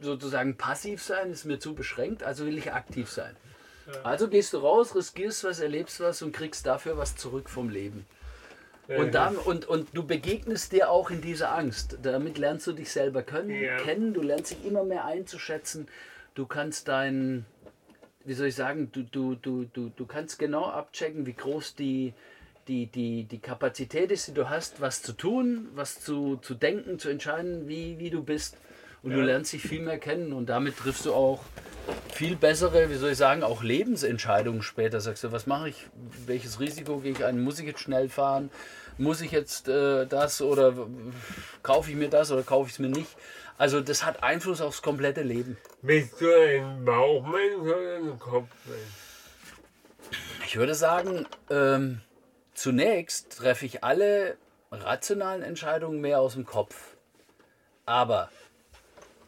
[0.00, 3.36] sozusagen passiv sein, ist mir zu beschränkt, also will ich aktiv sein.
[4.02, 8.04] Also gehst du raus, riskierst was, erlebst was und kriegst dafür was zurück vom Leben.
[8.88, 11.98] Und, dann, und, und du begegnest dir auch in dieser Angst.
[12.02, 13.78] Damit lernst du dich selber können, Ja.
[13.78, 15.88] kennen, du lernst dich immer mehr einzuschätzen.
[16.34, 17.46] Du kannst dein,
[18.24, 22.12] wie soll ich sagen, du, du, du, du, du kannst genau abchecken, wie groß die,
[22.68, 26.98] die, die, die Kapazität ist, die du hast, was zu tun, was zu, zu denken,
[26.98, 28.56] zu entscheiden, wie, wie du bist.
[29.06, 29.18] Und ja.
[29.18, 31.38] du lernst dich viel mehr kennen und damit triffst du auch
[32.12, 35.00] viel bessere, wie soll ich sagen, auch Lebensentscheidungen später.
[35.00, 35.86] Sagst du, was mache ich,
[36.26, 38.50] welches Risiko gehe ich ein, muss ich jetzt schnell fahren,
[38.98, 40.74] muss ich jetzt äh, das oder
[41.62, 43.16] kaufe ich mir das oder kaufe ich es mir nicht.
[43.58, 45.56] Also das hat Einfluss aufs komplette Leben.
[45.82, 48.80] Bist du ein Bauchmensch oder ein Kopfmensch?
[50.46, 52.00] Ich würde sagen, ähm,
[52.54, 54.36] zunächst treffe ich alle
[54.72, 56.96] rationalen Entscheidungen mehr aus dem Kopf.
[57.84, 58.30] Aber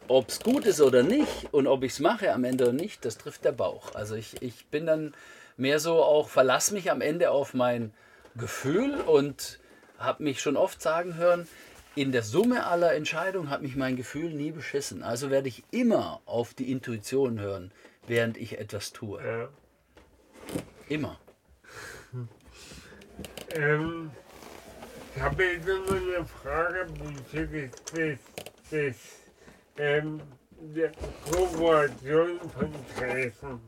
[0.09, 3.05] ob es gut ist oder nicht und ob ich es mache am Ende oder nicht,
[3.05, 3.95] das trifft der Bauch.
[3.95, 5.13] Also ich, ich bin dann
[5.55, 7.93] mehr so auch, verlasse mich am Ende auf mein
[8.35, 9.59] Gefühl und
[9.97, 11.47] habe mich schon oft sagen hören,
[11.95, 15.03] in der Summe aller Entscheidungen hat mich mein Gefühl nie beschissen.
[15.03, 17.71] Also werde ich immer auf die Intuition hören,
[18.07, 19.23] während ich etwas tue.
[19.23, 19.49] Ja.
[20.87, 21.19] Immer.
[23.51, 24.11] Ähm,
[25.13, 28.19] ich habe jetzt noch eine Frage bezüglich des,
[28.71, 29.18] des
[29.79, 30.21] ähm,
[30.75, 30.91] der
[31.31, 33.59] Kooperation von Dresden.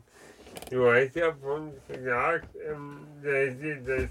[0.70, 4.08] Du hast ja von gesagt, ähm, dass sie das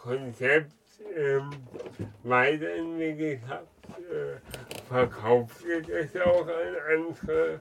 [0.00, 0.72] Konzept
[1.16, 1.50] ähm,
[2.24, 3.68] weiterentwickelt habt.
[3.98, 7.60] Äh, verkauft ihr das auch an andere?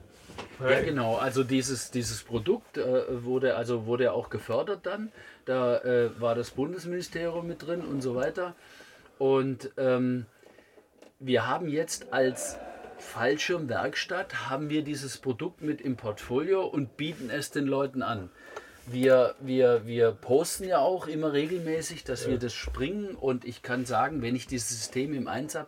[0.60, 1.15] Ja, genau.
[1.15, 5.12] Also dieses, dieses Produkt äh, wurde, also wurde auch gefördert dann.
[5.45, 8.55] Da äh, war das Bundesministerium mit drin und so weiter.
[9.19, 10.25] Und ähm,
[11.19, 12.58] wir haben jetzt als
[12.97, 18.29] Fallschirmwerkstatt haben wir dieses Produkt mit im Portfolio und bieten es den Leuten an.
[18.88, 22.31] Wir, wir, wir posten ja auch immer regelmäßig, dass ja.
[22.31, 25.67] wir das springen und ich kann sagen, wenn ich dieses System im Einsatz,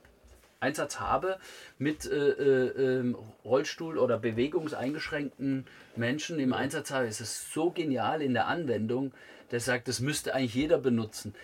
[0.59, 1.37] Einsatz habe
[1.77, 8.21] mit äh, äh, ähm, Rollstuhl- oder bewegungseingeschränkten Menschen im Einsatz habe, ist es so genial
[8.21, 9.13] in der Anwendung,
[9.51, 11.35] der sagt, das müsste eigentlich jeder benutzen.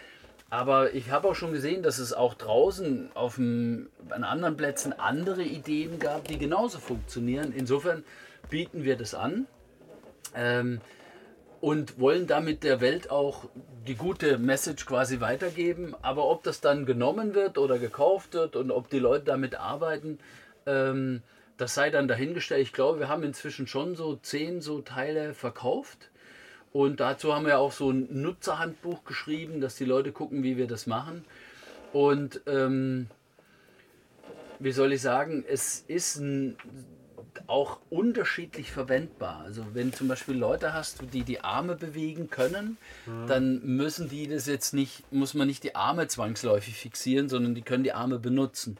[0.54, 4.94] Aber ich habe auch schon gesehen, dass es auch draußen auf dem, an anderen Plätzen
[4.94, 7.52] andere Ideen gab, die genauso funktionieren.
[7.58, 8.04] Insofern
[8.52, 9.48] bieten wir das an
[10.36, 10.80] ähm,
[11.60, 13.46] und wollen damit der Welt auch
[13.88, 15.96] die gute Message quasi weitergeben.
[16.04, 20.20] Aber ob das dann genommen wird oder gekauft wird und ob die Leute damit arbeiten,
[20.68, 21.24] ähm,
[21.58, 22.62] das sei dann dahingestellt.
[22.62, 26.12] Ich glaube, wir haben inzwischen schon so zehn so Teile verkauft.
[26.74, 30.68] Und dazu haben wir auch so ein Nutzerhandbuch geschrieben, dass die Leute gucken, wie wir
[30.68, 31.24] das machen.
[31.94, 33.08] Und ähm,
[34.58, 36.58] wie soll ich sagen, es ist ein,
[37.46, 39.42] auch unterschiedlich verwendbar.
[39.46, 43.28] Also wenn zum Beispiel Leute hast, die die Arme bewegen können, mhm.
[43.28, 47.62] dann müssen die das jetzt nicht, muss man nicht die Arme zwangsläufig fixieren, sondern die
[47.62, 48.80] können die Arme benutzen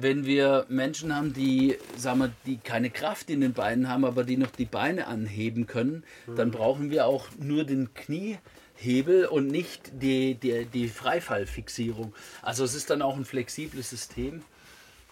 [0.00, 4.22] wenn wir Menschen haben, die, sagen wir, die keine Kraft in den Beinen haben, aber
[4.22, 6.36] die noch die Beine anheben können, mhm.
[6.36, 12.14] dann brauchen wir auch nur den Kniehebel und nicht die, die, die Freifallfixierung.
[12.42, 14.42] Also es ist dann auch ein flexibles System.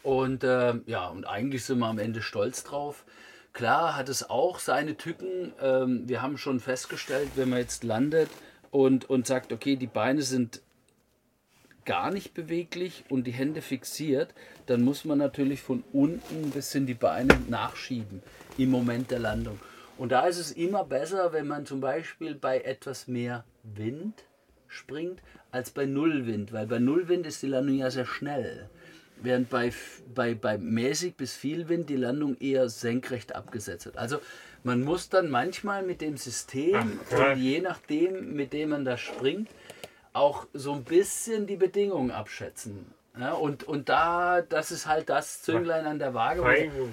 [0.05, 3.05] Und äh, ja, und eigentlich sind wir am Ende stolz drauf.
[3.53, 5.53] Klar hat es auch seine Tücken.
[5.61, 8.31] Ähm, wir haben schon festgestellt, wenn man jetzt landet
[8.71, 10.61] und, und sagt, okay, die Beine sind
[11.87, 14.35] gar nicht beweglich und die Hände fixiert,
[14.67, 18.23] dann muss man natürlich von unten bis in die Beine nachschieben
[18.59, 19.59] im Moment der Landung.
[19.97, 24.25] Und da ist es immer besser, wenn man zum Beispiel bei etwas mehr Wind
[24.69, 28.69] springt, als bei Nullwind, weil bei Nullwind ist die Landung ja sehr schnell.
[29.23, 29.73] Während bei,
[30.15, 33.97] bei, bei mäßig bis viel Wind die Landung eher senkrecht abgesetzt wird.
[33.97, 34.19] Also
[34.63, 39.49] man muss dann manchmal mit dem System und je nachdem, mit dem man da springt,
[40.17, 42.93] auch so ein bisschen die Bedingungen abschätzen.
[43.19, 46.89] Ja, und, und da, das ist halt das Zünglein an der Waage, wo,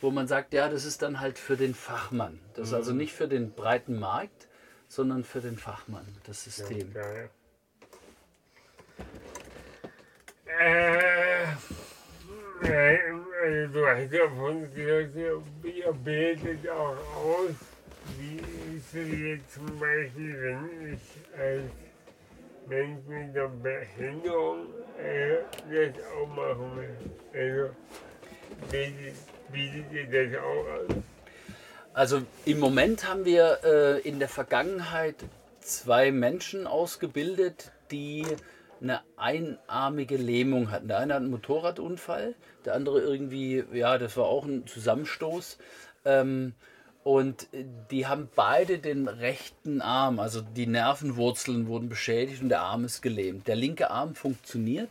[0.00, 2.40] wo man sagt, ja, das ist dann halt für den Fachmann.
[2.54, 2.98] Das ist also mhm.
[2.98, 4.48] nicht für den breiten Markt,
[4.88, 6.92] sondern für den Fachmann, das System.
[6.94, 7.28] Ja, ja,
[10.60, 11.44] äh,
[12.62, 17.54] äh, du hast ja von gesagt, ihr bildet auch aus,
[18.18, 18.36] wie
[18.76, 21.70] ist es jetzt zum Beispiel, wenn ich als
[22.68, 24.66] Mensch mit der Behinderung
[24.98, 25.38] äh,
[25.70, 26.96] das auch machen will.
[27.34, 27.74] Also
[28.70, 29.14] bietet,
[29.52, 31.04] bietet ihr das auch an?
[31.94, 35.16] Also im Moment haben wir äh, in der Vergangenheit
[35.60, 38.24] zwei Menschen ausgebildet, die
[38.80, 40.88] eine einarmige Lähmung hatten.
[40.88, 45.58] Der eine hat einen Motorradunfall, der andere irgendwie, ja, das war auch ein Zusammenstoß.
[46.04, 46.54] Ähm,
[47.04, 47.48] und
[47.90, 53.02] die haben beide den rechten Arm, also die Nervenwurzeln wurden beschädigt und der Arm ist
[53.02, 53.48] gelähmt.
[53.48, 54.88] Der linke Arm funktioniert.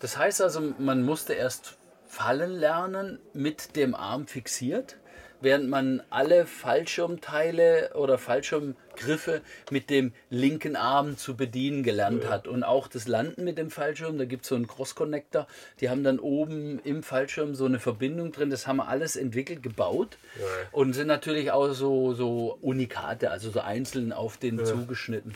[0.00, 4.96] Das heißt also, man musste erst fallen lernen mit dem Arm fixiert.
[5.40, 12.46] Während man alle Fallschirmteile oder Fallschirmgriffe mit dem linken Arm zu bedienen gelernt hat.
[12.46, 15.46] Und auch das Landen mit dem Fallschirm, da gibt es so einen Cross-Connector,
[15.80, 19.62] die haben dann oben im Fallschirm so eine Verbindung drin, das haben wir alles entwickelt,
[19.62, 20.44] gebaut Ja.
[20.72, 25.34] und sind natürlich auch so, so Unikate, also so einzeln auf den zugeschnitten.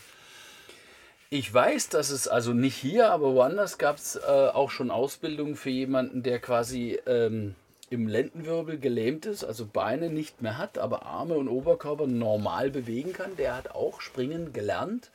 [1.30, 5.56] Ich weiß, dass es also nicht hier, aber woanders gab es äh, auch schon Ausbildungen
[5.56, 7.56] für jemanden, der quasi ähm,
[7.94, 13.12] im Lendenwirbel gelähmt ist, also Beine nicht mehr hat, aber Arme und Oberkörper normal bewegen
[13.12, 13.36] kann.
[13.36, 15.10] Der hat auch Springen gelernt.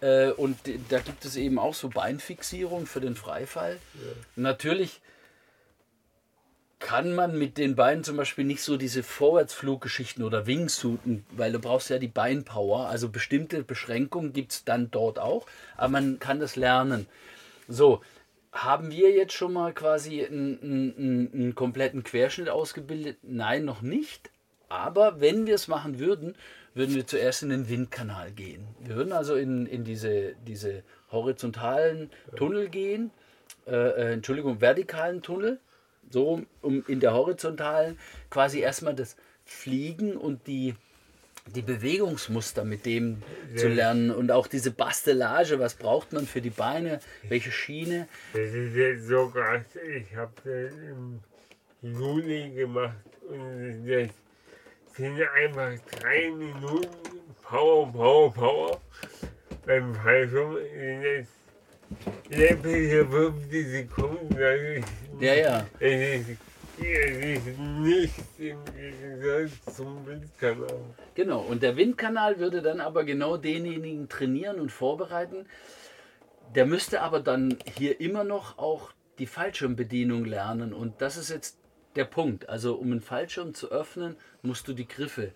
[0.00, 0.58] Äh, und
[0.90, 3.78] da gibt es eben auch so Beinfixierung für den Freifall.
[4.36, 5.00] Natürlich
[6.78, 11.58] kann man mit den Beinen zum Beispiel nicht so diese Vorwärtsfluggeschichten oder Wingsuiten, weil du
[11.58, 12.88] brauchst ja die Beinpower.
[12.88, 17.06] Also bestimmte Beschränkungen gibt es dann dort auch, aber man kann das lernen.
[17.66, 18.00] So,
[18.52, 23.18] haben wir jetzt schon mal quasi einen, einen, einen kompletten Querschnitt ausgebildet?
[23.22, 24.30] Nein, noch nicht.
[24.68, 26.34] Aber wenn wir es machen würden,
[26.74, 28.66] würden wir zuerst in den Windkanal gehen.
[28.80, 33.10] Wir würden also in, in diese, diese horizontalen Tunnel gehen,
[33.66, 35.58] äh, äh, Entschuldigung, vertikalen Tunnel,
[36.10, 37.98] so um in der horizontalen
[38.30, 40.74] quasi erstmal das Fliegen und die,
[41.54, 43.22] die Bewegungsmuster mit dem
[43.56, 43.74] zu Ja.
[43.74, 48.08] lernen und auch diese Bastelage, was braucht man für die Beine, welche Schiene.
[48.32, 49.62] Das ist jetzt so krass.
[49.96, 51.20] Ich habe das im
[51.82, 52.96] Juli gemacht
[53.28, 54.10] und das
[54.96, 56.88] sind einfach drei Minuten
[57.42, 58.80] Power, Power, Power.
[59.64, 61.30] Beim Fallschirm sind jetzt
[62.30, 64.28] läppische 50 Sekunden.
[64.36, 64.88] Das ist,
[65.20, 65.66] Ja, ja.
[65.80, 66.36] Es ist,
[66.80, 70.80] es ist nichts im Gegensatz zum Windkanal.
[71.18, 75.46] Genau, und der Windkanal würde dann aber genau denjenigen trainieren und vorbereiten.
[76.54, 80.72] Der müsste aber dann hier immer noch auch die Fallschirmbedienung lernen.
[80.72, 81.58] Und das ist jetzt
[81.96, 82.48] der Punkt.
[82.48, 85.32] Also um einen Fallschirm zu öffnen, musst du die Griffe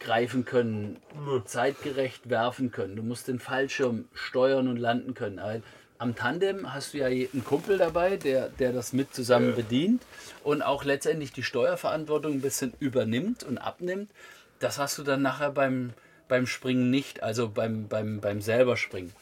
[0.00, 0.96] greifen können,
[1.44, 2.96] zeitgerecht werfen können.
[2.96, 5.36] Du musst den Fallschirm steuern und landen können.
[5.36, 5.62] Weil
[5.98, 10.02] Am Tandem hast du ja einen Kumpel dabei, der, der das mit zusammen bedient
[10.44, 14.10] und auch letztendlich die Steuerverantwortung ein bisschen übernimmt und abnimmt.
[14.58, 15.92] Das hast du dann nachher beim,
[16.28, 19.12] beim Springen nicht, also beim, beim, beim selber Springen.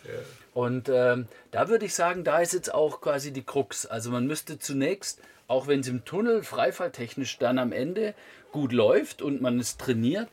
[0.55, 3.87] Und ähm, da würde ich sagen, da ist jetzt auch quasi die Krux.
[3.87, 8.14] Also man müsste zunächst, auch wenn es im Tunnel freifalltechnisch dann am Ende
[8.53, 10.29] gut läuft und man es trainiert,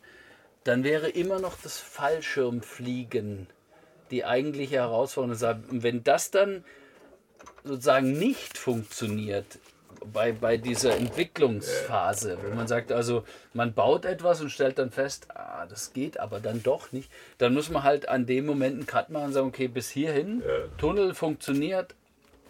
[0.66, 3.48] dann wäre immer noch das Fallschirmfliegen
[4.12, 5.64] die eigentliche Herausforderung.
[5.70, 6.64] Und wenn das dann
[7.64, 9.60] sozusagen nicht funktioniert,
[10.14, 15.28] bei, bei dieser Entwicklungsphase, wo man sagt, also man baut etwas und stellt dann fest,
[15.36, 18.88] ah, das geht aber dann doch nicht, dann muss man halt an dem Moment einen
[18.88, 20.44] Cut machen und sagen, okay, bis hierhin,
[20.78, 21.96] Tunnel funktioniert,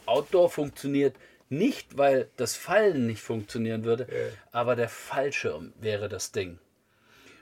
[0.06, 1.16] Outdoor funktioniert
[1.50, 4.08] nicht, weil das Fallen nicht funktionieren würde,
[4.52, 6.60] aber der Fallschirm wäre das Ding.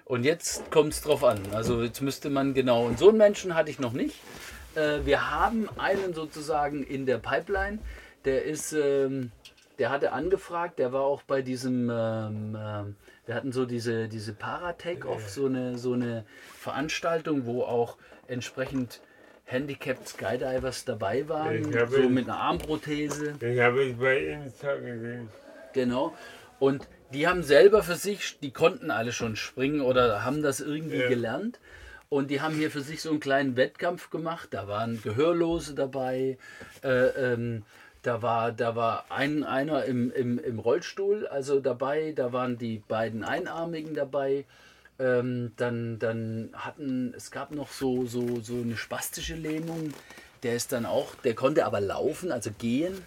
[0.06, 1.40] Und jetzt kommt es drauf an.
[1.54, 4.16] Also jetzt müsste man genau, und so einen Menschen hatte ich noch nicht.
[4.76, 7.80] Äh, wir haben einen sozusagen in der Pipeline,
[8.24, 9.32] der ist, ähm,
[9.80, 14.34] der hatte angefragt, der war auch bei diesem, ähm, ähm, wir hatten so diese, diese
[14.34, 16.26] Para-Take-Off, so eine, so eine
[16.58, 19.02] Veranstaltung, wo auch entsprechend
[19.46, 23.36] Handicapped Skydivers dabei waren, Ich so mit einer Armprothese.
[23.40, 25.30] Das habe ich bei Insta gesehen.
[25.74, 26.14] Genau.
[26.60, 30.98] Und die haben selber für sich, die konnten alle schon springen oder haben das irgendwie
[30.98, 31.08] Ja.
[31.08, 31.60] gelernt.
[32.10, 34.50] Und die haben hier für sich so einen kleinen Wettkampf gemacht.
[34.52, 36.38] Da waren Gehörlose dabei.
[36.82, 37.64] Äh, ähm,
[38.08, 42.14] da war, da war ein, einer im, im, im Rollstuhl also dabei.
[42.16, 44.46] Da waren die beiden Einarmigen dabei.
[44.98, 49.94] Ähm, dann, dann hatten, es gab noch so, so, so eine spastische Lähmung.
[50.44, 52.98] Der ist dann auch, der konnte aber laufen, also gehen.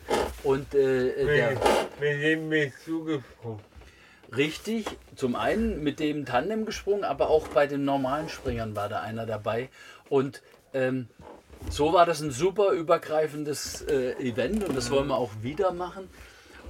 [0.43, 1.51] Und äh, der,
[1.99, 3.61] Mit, dem bist du gesprungen.
[4.37, 4.85] Richtig,
[5.17, 9.25] zum einen mit dem Tandem gesprungen, aber auch bei den normalen Springern war da einer
[9.25, 9.71] dabei.
[10.11, 10.43] Und
[10.75, 11.09] ähm,
[11.69, 16.09] so war das ein super übergreifendes äh, Event und das wollen wir auch wieder machen.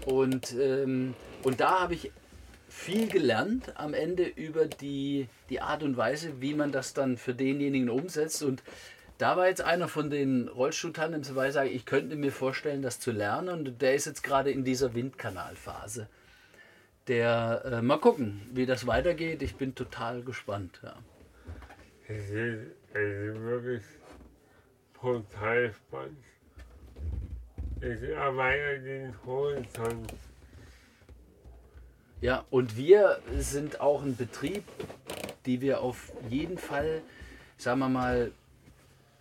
[0.06, 2.10] Und, ähm, und da habe ich
[2.68, 7.34] viel gelernt am Ende über die, die Art und Weise, wie man das dann für
[7.34, 8.42] denjenigen umsetzt.
[8.42, 8.62] Und
[9.18, 13.10] da war jetzt einer von den Rollstuhltandems dabei, sage ich, könnte mir vorstellen, das zu
[13.10, 13.66] lernen.
[13.66, 16.08] Und der ist jetzt gerade in dieser Windkanalphase
[17.10, 19.42] der äh, mal gucken, wie das weitergeht.
[19.42, 20.80] Ich bin total gespannt.
[20.82, 20.94] Ja.
[22.06, 23.82] Es ist, es ist wirklich
[25.00, 26.24] total spannend.
[27.80, 30.12] Es erweitert den Horizont.
[32.20, 34.64] ja, und wir sind auch ein Betrieb,
[35.46, 37.02] die wir auf jeden Fall,
[37.56, 38.32] sagen wir mal,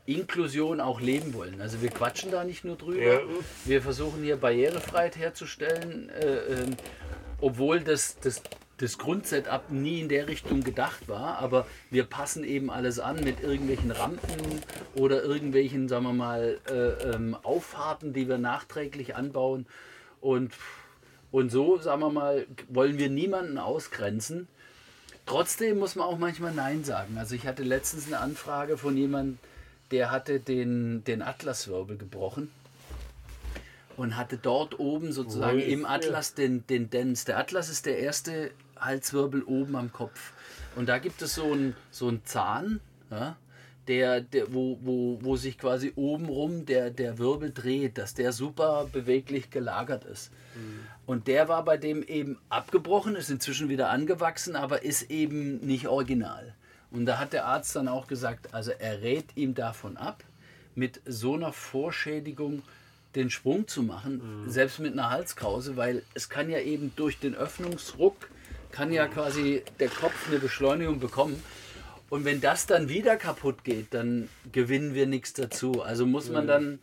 [0.06, 1.62] Inklusion auch leben wollen.
[1.62, 3.02] Also wir quatschen da nicht nur drüber.
[3.02, 3.22] Ja.
[3.66, 6.78] Wir versuchen hier Barrierefreiheit herzustellen, äh, ähm,
[7.40, 8.42] obwohl das, das
[8.80, 13.42] das Grundsetup nie in der Richtung gedacht war, aber wir passen eben alles an mit
[13.42, 14.62] irgendwelchen Rampen
[14.96, 19.66] oder irgendwelchen, sagen wir mal, äh, ähm, Auffahrten, die wir nachträglich anbauen.
[20.22, 20.54] Und,
[21.32, 24.48] und so, sagen wir mal, wollen wir niemanden ausgrenzen.
[25.26, 27.18] Trotzdem muss man auch manchmal Nein sagen.
[27.18, 29.40] Also ich hatte letztens eine Anfrage von jemandem,
[29.92, 32.50] der hatte den, den Atlaswirbel gebrochen
[34.00, 37.26] und hatte dort oben sozusagen im Atlas den, den Dens.
[37.26, 40.34] Der Atlas ist der erste Halswirbel oben am Kopf.
[40.76, 42.80] Und da gibt es so einen so einen Zahn,
[43.12, 43.36] ja,
[43.88, 48.88] der, der, wo, wo, wo sich quasi obenrum der, der Wirbel dreht, dass der super
[48.92, 50.32] beweglich gelagert ist.
[50.56, 50.82] Mhm.
[51.08, 55.88] Und der war bei dem eben abgebrochen, ist inzwischen wieder angewachsen, aber ist eben nicht
[55.88, 56.54] original.
[56.92, 60.24] Und da hat der Arzt dann auch gesagt, also er rät ihm davon ab,
[60.76, 62.62] mit so einer Vorschädigung
[63.16, 64.50] den Sprung zu machen, mhm.
[64.50, 68.30] selbst mit einer Halskrause, weil es kann ja eben durch den Öffnungsruck,
[68.72, 71.42] kann ja quasi der Kopf eine Beschleunigung bekommen.
[72.10, 75.84] Und wenn das dann wieder kaputt geht, dann gewinnen wir nichts dazu.
[75.84, 76.48] Also muss man mhm.
[76.48, 76.80] dann.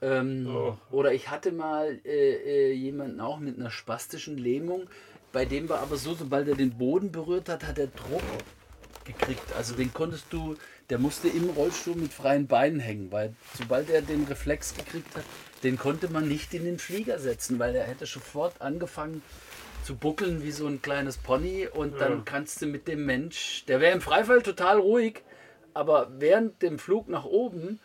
[0.00, 0.76] Ähm, oh.
[0.90, 4.88] Oder ich hatte mal äh, äh, jemanden auch mit einer spastischen Lähmung,
[5.32, 8.22] bei dem war aber so, sobald er den Boden berührt hat, hat er Druck
[9.04, 9.52] gekriegt.
[9.56, 10.56] Also den konntest du,
[10.90, 15.24] der musste im Rollstuhl mit freien Beinen hängen, weil sobald er den Reflex gekriegt hat,
[15.62, 19.22] den konnte man nicht in den Flieger setzen, weil er hätte sofort angefangen
[19.82, 22.22] zu buckeln wie so ein kleines Pony und dann ja.
[22.24, 25.22] kannst du mit dem Mensch, der wäre im Freifall total ruhig,
[25.74, 27.80] aber während dem Flug nach oben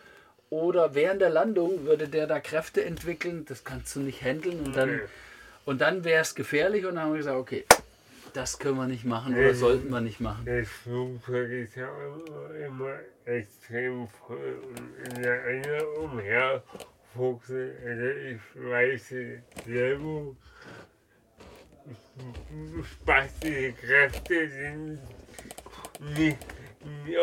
[0.50, 4.76] oder während der Landung würde der da Kräfte entwickeln, das kannst du nicht handeln und
[4.76, 5.02] dann,
[5.66, 7.66] und dann wäre es gefährlich und dann haben wir gesagt, okay,
[8.34, 10.46] das können wir nicht machen oder sollten wir nicht machen.
[10.46, 11.90] Das Flugzeug ist ja
[12.66, 19.14] immer extrem voll und in der eine umherfuchse, also ich weiß
[19.66, 20.36] selber,
[23.02, 25.00] spastische Kräfte sind
[26.18, 26.38] nicht,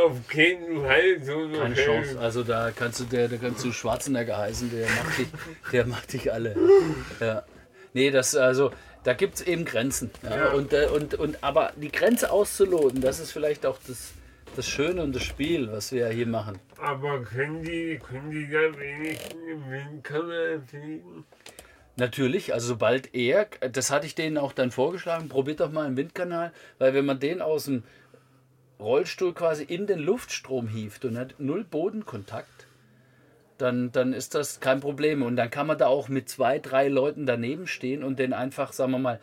[0.05, 2.19] auf keinen Fall so Keine Chance.
[2.19, 5.29] Also da kannst du der, da kannst du Schwarzenegger heißen, der macht dich,
[5.73, 6.57] der macht dich alle.
[7.21, 7.45] Ja.
[7.93, 8.73] Nee, das also
[9.05, 10.11] da gibt es eben Grenzen.
[10.23, 10.37] Ja?
[10.37, 10.53] Ja.
[10.53, 14.13] Und, äh, und, und, aber die Grenze auszuloten, das ist vielleicht auch das,
[14.57, 16.59] das Schöne und das Spiel, was wir hier machen.
[16.81, 21.25] Aber können die, können die da wenigstens im Windkanal fliegen?
[21.97, 25.97] Natürlich, also sobald er, das hatte ich denen auch dann vorgeschlagen, probiert doch mal einen
[25.97, 27.85] Windkanal, weil wenn man den aus dem
[28.81, 32.67] Rollstuhl quasi in den Luftstrom hieft und hat null Bodenkontakt,
[33.59, 35.23] dann, dann ist das kein Problem.
[35.23, 38.73] Und dann kann man da auch mit zwei, drei Leuten daneben stehen und den einfach,
[38.73, 39.21] sagen wir mal,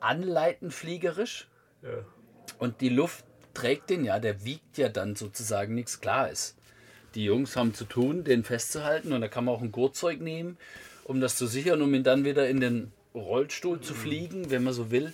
[0.00, 1.48] anleiten fliegerisch.
[1.82, 2.04] Ja.
[2.58, 6.56] Und die Luft trägt den ja, der wiegt ja dann sozusagen nichts klar ist.
[7.14, 10.58] Die Jungs haben zu tun, den festzuhalten und da kann man auch ein Gurtzeug nehmen,
[11.06, 14.74] um das zu sichern, um ihn dann wieder in den Rollstuhl zu fliegen, wenn man
[14.74, 15.12] so will.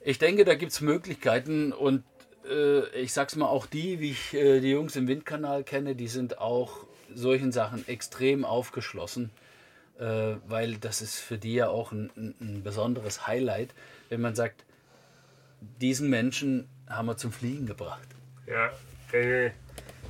[0.00, 2.02] Ich denke, da gibt es Möglichkeiten und
[2.48, 6.08] äh, ich sag's mal, auch die, wie ich äh, die Jungs im Windkanal kenne, die
[6.08, 9.30] sind auch solchen Sachen extrem aufgeschlossen,
[10.00, 13.74] äh, weil das ist für die ja auch ein, ein, besonderes Highlight,
[14.08, 14.64] wenn man sagt,
[15.60, 18.08] diesen Menschen haben wir zum Fliegen gebracht.
[18.46, 18.72] Ja,
[19.16, 19.50] äh,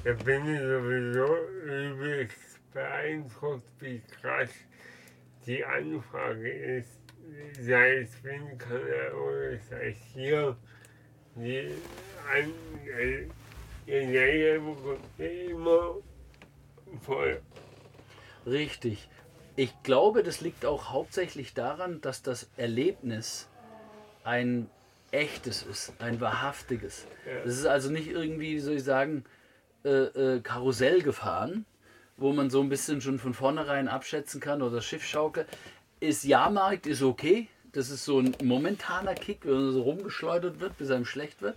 [0.04, 1.36] da bin ich sowieso
[1.66, 2.36] übelst
[2.72, 4.48] beeindruckt, wie krass
[5.50, 7.00] die Anfrage ist,
[7.60, 10.56] sei es Windkanal oder sei es hier,
[11.34, 11.72] die
[12.32, 12.52] an,
[12.96, 13.26] äh,
[15.50, 15.96] immer
[17.02, 17.40] Voll.
[18.46, 19.08] Richtig.
[19.56, 23.48] Ich glaube, das liegt auch hauptsächlich daran, dass das Erlebnis
[24.22, 24.70] ein
[25.10, 27.06] echtes ist, ein wahrhaftiges.
[27.26, 27.44] Ja.
[27.44, 29.24] Das ist also nicht irgendwie, wie soll ich sagen,
[29.84, 31.64] äh, äh, Karussell gefahren,
[32.20, 35.46] wo man so ein bisschen schon von vornherein abschätzen kann oder Schiffschaukel.
[35.98, 37.48] Ist Jahrmarkt, ist okay.
[37.72, 41.56] Das ist so ein momentaner Kick, wenn man so rumgeschleudert wird, bis einem schlecht wird.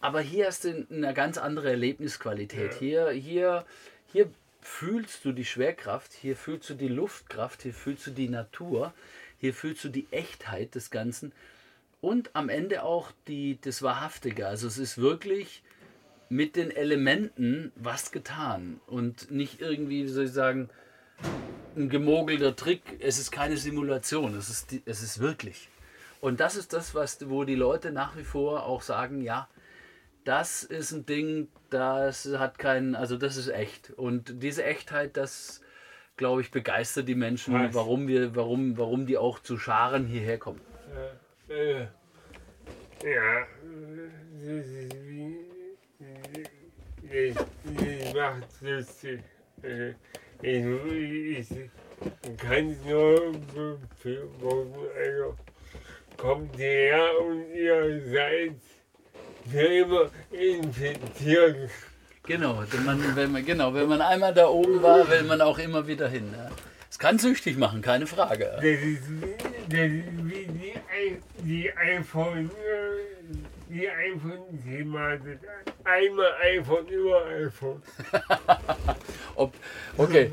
[0.00, 2.72] Aber hier hast du eine ganz andere Erlebnisqualität.
[2.72, 2.78] Ja.
[2.78, 3.64] Hier, hier,
[4.12, 4.30] hier
[4.60, 8.92] fühlst du die Schwerkraft, hier fühlst du die Luftkraft, hier fühlst du die Natur,
[9.38, 11.32] hier fühlst du die Echtheit des Ganzen
[12.00, 14.46] und am Ende auch die, das Wahrhaftige.
[14.46, 15.62] Also es ist wirklich
[16.28, 20.68] mit den Elementen was getan und nicht irgendwie, wie soll ich sagen,
[21.76, 22.82] ein gemogelter Trick.
[23.00, 25.68] Es ist keine Simulation, es ist, es ist wirklich.
[26.20, 29.48] Und das ist das, was, wo die Leute nach wie vor auch sagen, ja,
[30.24, 33.90] das ist ein Ding, das hat keinen, also das ist echt.
[33.90, 35.60] Und diese Echtheit, das
[36.16, 37.74] glaube ich, begeistert die Menschen, Was?
[37.74, 40.60] warum wir, warum, warum die auch zu Scharen hierher kommen.
[41.48, 41.88] Ja, äh,
[43.04, 43.46] ja
[48.16, 49.20] macht lustig.
[50.42, 55.38] Ich, ich kann nur befürworten,
[56.16, 58.56] kommt her und ihr seid
[59.50, 61.70] selber infiziert.
[62.24, 65.58] Genau, wenn man, wenn man, genau, wenn man einmal da oben war, will man auch
[65.58, 66.34] immer wieder hin.
[66.36, 66.50] Ja.
[66.90, 68.50] Es kann süchtig machen, keine Frage.
[68.56, 69.02] Das ist,
[69.68, 70.74] das ist wie die,
[71.42, 72.50] die iPhone,
[73.76, 75.38] die iPhone-Thematik.
[75.84, 77.82] Einmal iPhone, über iPhone.
[79.34, 79.54] Ob,
[79.98, 80.30] okay,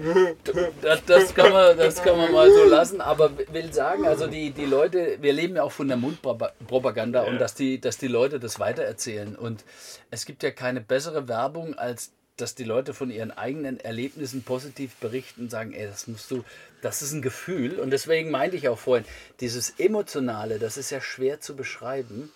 [0.82, 4.52] das, das, kann man, das kann man mal so lassen, aber will sagen, also die,
[4.52, 8.40] die Leute, wir leben ja auch von der Mundpropaganda und dass die, dass die Leute
[8.40, 9.36] das weitererzählen.
[9.36, 9.66] Und
[10.10, 14.96] es gibt ja keine bessere Werbung, als dass die Leute von ihren eigenen Erlebnissen positiv
[14.96, 16.44] berichten und sagen, ey, das musst du,
[16.82, 17.80] das ist ein Gefühl.
[17.80, 19.06] Und deswegen meinte ich auch vorhin,
[19.40, 22.32] dieses Emotionale, das ist ja schwer zu beschreiben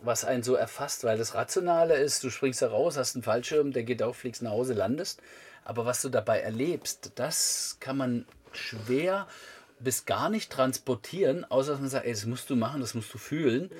[0.00, 3.72] was einen so erfasst, weil das Rationale ist, du springst da raus, hast einen Fallschirm,
[3.72, 5.20] der geht auf, fliegst nach Hause, landest.
[5.64, 9.26] Aber was du dabei erlebst, das kann man schwer
[9.80, 13.12] bis gar nicht transportieren, außer dass man sagt, ey, das musst du machen, das musst
[13.12, 13.70] du fühlen.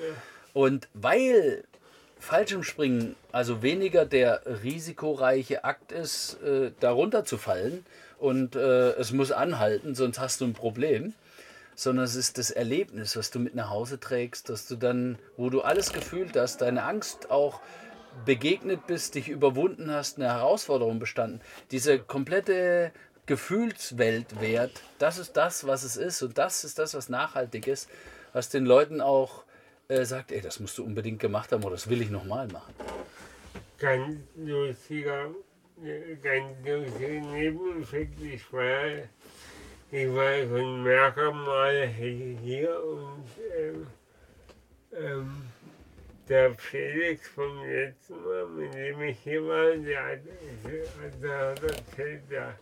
[0.53, 1.63] Und weil
[2.19, 7.85] Fallschirmspringen also weniger der risikoreiche Akt ist, äh, darunter zu fallen
[8.17, 11.13] und äh, es muss anhalten, sonst hast du ein Problem
[11.79, 15.49] sondern es ist das Erlebnis, was du mit nach Hause trägst, dass du dann, wo
[15.49, 17.61] du alles gefühlt hast, deine Angst auch
[18.25, 21.39] begegnet bist, dich überwunden hast, eine Herausforderung bestanden.
[21.71, 22.91] Diese komplette
[23.27, 27.89] Gefühlswelt wert, das ist das, was es ist und das ist das, was nachhaltig ist,
[28.33, 29.45] was den Leuten auch
[29.87, 32.73] äh, sagt, ey, das musst du unbedingt gemacht haben oder das will ich nochmal machen.
[33.77, 35.29] Ganz lustiger,
[36.21, 38.21] ganz lustiger Nebeneffekt.
[38.21, 39.07] Ich war,
[39.91, 43.25] ich war schon mehrere Mal hier und
[43.57, 43.87] ähm,
[44.93, 45.41] ähm,
[46.27, 50.19] der Felix vom letzten Mal, mit dem ich hier war, der hat,
[51.23, 52.53] der hat erzählt, der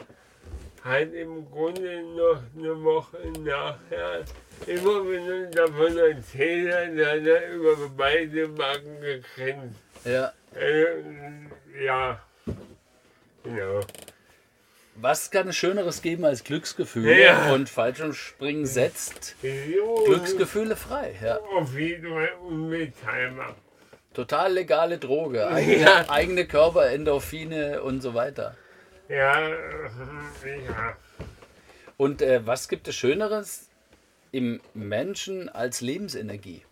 [0.83, 4.23] hat im Grunde noch eine Woche nachher,
[4.65, 9.79] immer wenn er davon erzählt hat, hat er über beide Backen gegrinst.
[10.05, 10.31] Ja.
[10.55, 12.21] Äh, ja,
[13.43, 13.81] genau.
[14.99, 17.21] Was kann es Schöneres geben als Glücksgefühle?
[17.21, 17.53] Ja.
[17.53, 21.15] Und Fallschirmspringen setzt So, Glücksgefühle frei.
[21.23, 21.37] Ja.
[21.55, 23.55] Auf jeden Fall.
[24.13, 26.09] Total legale Droge, eigene, Ja.
[26.09, 28.55] eigene Körper, Endorphine und so weiter.
[29.07, 30.97] Ja, äh, ja.
[31.97, 33.69] Und äh, was gibt es Schöneres
[34.31, 36.63] im Menschen als Lebensenergie?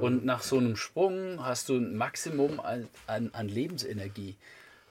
[0.00, 4.36] Und nach so einem Sprung hast du ein Maximum an, an, an Lebensenergie.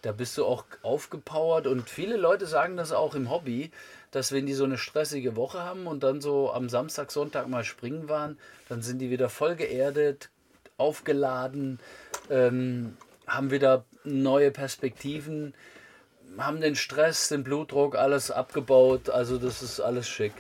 [0.04, 3.72] Da bist du auch aufgepowert und viele Leute sagen das auch im Hobby,
[4.12, 7.64] dass wenn die so eine stressige Woche haben und dann so am Samstag, Sonntag mal
[7.64, 8.38] springen waren,
[8.68, 10.30] dann sind die wieder voll geerdet,
[10.76, 11.80] aufgeladen,
[12.30, 12.98] ähm,
[13.28, 15.54] haben wieder neue Perspektiven,
[16.38, 19.10] haben den Stress, den Blutdruck, alles abgebaut.
[19.10, 20.34] Also das ist alles schick.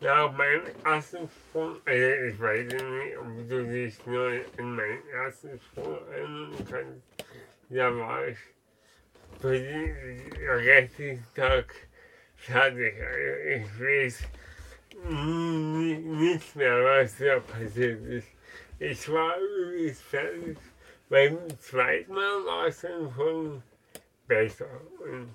[0.00, 5.60] Nach meinem ersten Sprung, also ich weiß nicht, ob du dich nur in meinen ersten
[5.60, 7.28] Sprung erinnern kannst,
[7.68, 8.38] da war ich
[9.44, 11.74] restlichen Tag
[12.36, 12.94] fertig.
[13.00, 14.18] Also ich weiß
[15.10, 18.28] ni- nicht mehr, was da passiert ist.
[18.78, 20.56] Ich war übrigens fertig.
[21.08, 23.62] Beim zweiten Mal war es dann schon
[24.26, 24.66] besser.
[25.00, 25.30] Und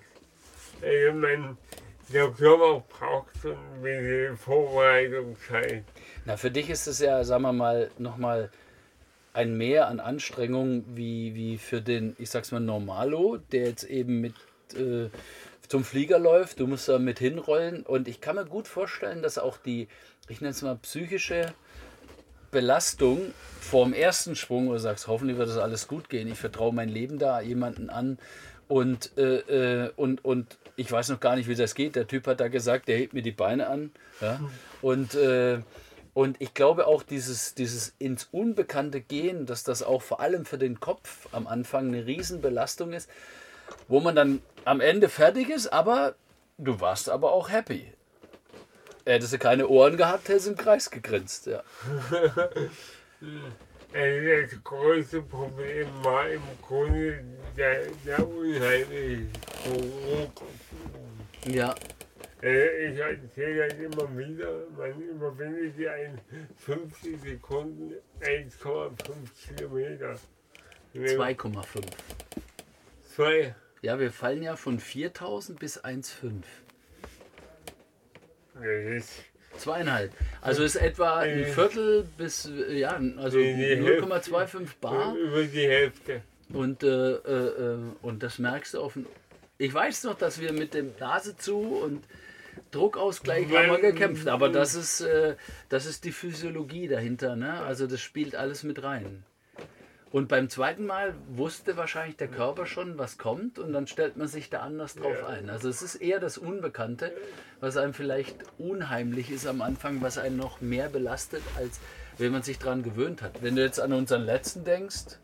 [0.81, 1.57] also man,
[2.09, 5.83] der Körper braucht so ein bisschen Vorbereitungszeit.
[6.25, 8.51] Na, für dich ist es ja, sagen wir mal, nochmal
[9.33, 14.21] ein Mehr an Anstrengung wie, wie für den, ich sag's mal, Normalo, der jetzt eben
[14.21, 14.35] mit
[14.75, 15.09] äh,
[15.67, 16.59] zum Flieger läuft.
[16.59, 17.83] Du musst da mit hinrollen.
[17.83, 19.87] Und ich kann mir gut vorstellen, dass auch die,
[20.29, 21.53] ich nenne es mal, psychische
[22.51, 26.27] Belastung vorm ersten Sprung, wo du sagst, hoffentlich wird das alles gut gehen.
[26.27, 28.19] Ich vertraue mein Leben da jemanden an.
[28.67, 31.95] Und, äh, äh, und, und ich weiß noch gar nicht, wie das geht.
[31.95, 33.91] Der Typ hat da gesagt, der hebt mir die Beine an.
[34.21, 34.39] Ja?
[34.81, 35.59] Und, äh,
[36.13, 40.57] und ich glaube auch, dieses, dieses ins Unbekannte gehen, dass das auch vor allem für
[40.57, 43.09] den Kopf am Anfang eine Riesenbelastung ist,
[43.87, 46.15] wo man dann am Ende fertig ist, aber
[46.57, 47.91] du warst aber auch happy.
[49.05, 51.47] Hättest du keine Ohren gehabt, hättest du im Kreis gegrinst.
[51.47, 51.63] Ja.
[53.93, 57.23] Das größte Problem war im Grunde
[57.55, 59.27] der, der unheimliche
[59.63, 60.47] Druck.
[61.45, 61.75] ja.
[62.43, 66.19] Äh, Ich erzähle das immer wieder, man überwindet ja in
[66.57, 70.15] 50 Sekunden 1,5 Kilometer.
[70.93, 71.81] 2,5.
[73.15, 73.55] Zwei.
[73.81, 76.43] Ja, wir fallen ja von 4000 bis 1,5.
[78.55, 79.09] Das ist
[79.57, 80.11] Zweieinhalb.
[80.41, 81.45] Also ist etwa ein Äh.
[81.45, 84.01] Viertel bis, äh, ja, also Die- die Hälfte.
[84.01, 85.15] 0,25 Bar.
[85.15, 86.21] über die Hälfte.
[86.51, 89.05] Und, äh, äh, äh, und das merkst du auf dem.
[89.59, 92.03] Ich weiß noch, dass wir mit dem Nase zu und
[92.71, 94.27] Druckausgleich haben wir gekämpft.
[94.27, 95.35] Aber das ist, äh,
[95.69, 97.35] das ist die Physiologie dahinter.
[97.35, 97.53] Ne?
[97.61, 99.23] Also das spielt alles mit rein.
[100.11, 104.27] Und beim zweiten Mal wusste wahrscheinlich der Körper schon, was kommt und dann stellt man
[104.27, 105.27] sich da anders drauf Ja.
[105.27, 105.49] ein.
[105.49, 107.11] Also es ist eher das Unbekannte,
[107.59, 111.79] was einem vielleicht unheimlich ist am Anfang, was einen noch mehr belastet, als
[112.19, 113.41] wenn man sich daran gewöhnt hat.
[113.41, 115.17] Wenn du jetzt an unseren letzten denkst,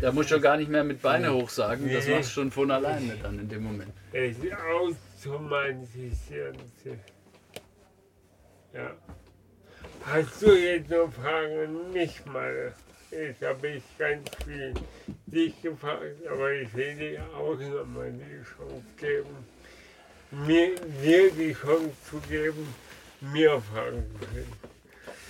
[0.00, 2.70] da musst du gar nicht mehr mit Beine hoch sagen, das machst du schon von
[2.70, 3.92] alleine dann in dem Moment.
[5.22, 6.98] Sich.
[8.72, 8.96] Ja.
[10.06, 12.72] Hast du jetzt noch Fragen an mich mal?
[13.10, 14.72] Jetzt habe ich ganz viel
[15.26, 19.36] dich gefragt, aber ich will dir auch nochmal die Chance geben,
[20.30, 22.74] mir, dir die Chance zu geben,
[23.20, 24.52] mir Fragen zu stellen.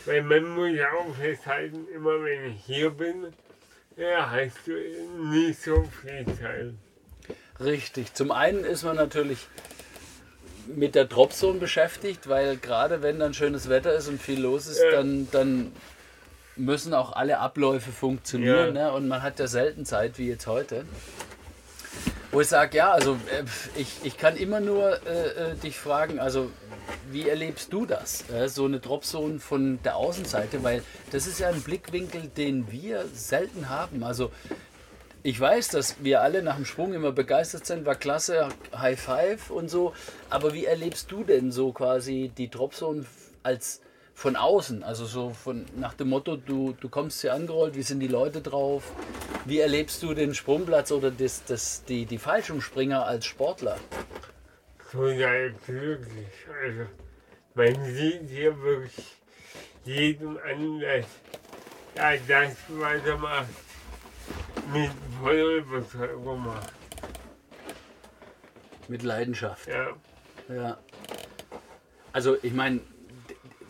[0.04, 3.32] Weil man muss ja auch festhalten, immer wenn ich hier bin,
[3.96, 4.72] ja, hast du
[5.32, 6.74] nicht so viel Zeit.
[7.58, 8.14] Richtig.
[8.14, 9.48] Zum einen ist man natürlich
[10.66, 14.80] mit der Dropzone beschäftigt, weil gerade wenn dann schönes Wetter ist und viel los ist,
[14.82, 14.90] Ja.
[14.92, 15.72] dann, dann
[16.56, 18.76] müssen auch alle Abläufe funktionieren.
[18.76, 18.90] Ja.
[18.90, 18.92] Ne?
[18.92, 20.84] Und man hat ja selten Zeit wie jetzt heute.
[22.32, 23.42] Wo ich sage, ja, also äh,
[23.80, 26.50] ich, ich kann immer nur äh, äh, dich fragen, also
[27.10, 28.24] wie erlebst du das?
[28.30, 33.04] Äh, so eine Dropzone von der Außenseite, weil das ist ja ein Blickwinkel, den wir
[33.12, 34.04] selten haben.
[34.04, 34.30] Also
[35.22, 39.50] ich weiß, dass wir alle nach dem Sprung immer begeistert sind, war klasse, High Five
[39.50, 39.94] und so.
[40.28, 43.04] Aber wie erlebst du denn so quasi die Dropzone
[43.42, 43.80] als
[44.14, 44.82] von außen?
[44.82, 48.40] Also so von nach dem Motto, du, du kommst hier angerollt, wie sind die Leute
[48.40, 48.92] drauf?
[49.44, 53.76] Wie erlebst du den Sprungplatz oder das, das, die, die Fallschirmspringer als Sportler?
[54.90, 56.26] total glücklich.
[56.62, 56.86] Also
[57.54, 59.16] man sieht hier wirklich
[59.84, 61.06] jedem an, dass
[61.94, 63.46] er das, was er
[64.72, 64.90] mit
[65.22, 66.72] voller Überzeugung macht.
[68.88, 69.68] Mit Leidenschaft.
[69.68, 69.88] Ja,
[70.48, 70.78] Ja.
[72.12, 72.80] Also ich meine,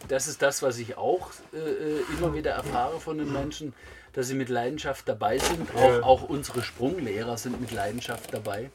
[0.08, 3.74] das ist das, was ich auch äh, äh, immer wieder erfahre von den Menschen,
[4.14, 5.68] dass sie mit Leidenschaft dabei sind.
[5.76, 6.02] Auch, Ja.
[6.02, 8.70] auch unsere Sprunglehrer sind mit Leidenschaft dabei.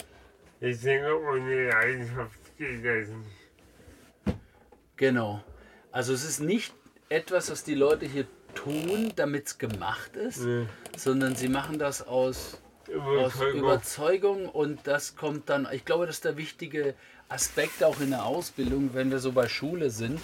[0.61, 4.38] ich denke, ohne Leidenschaft geht das nicht.
[4.97, 5.43] Genau.
[5.91, 6.73] Also es ist nicht
[7.09, 8.26] etwas, was die Leute hier
[8.66, 10.66] tun, damit es gemacht ist, Nee.
[10.97, 12.57] sondern sie machen das aus
[12.88, 13.59] Überzeugung.
[13.59, 16.93] Überzeugung und das kommt dann, ich glaube, das ist der wichtige
[17.30, 20.20] Aspekt auch in der Ausbildung, wenn wir so bei Schule sind.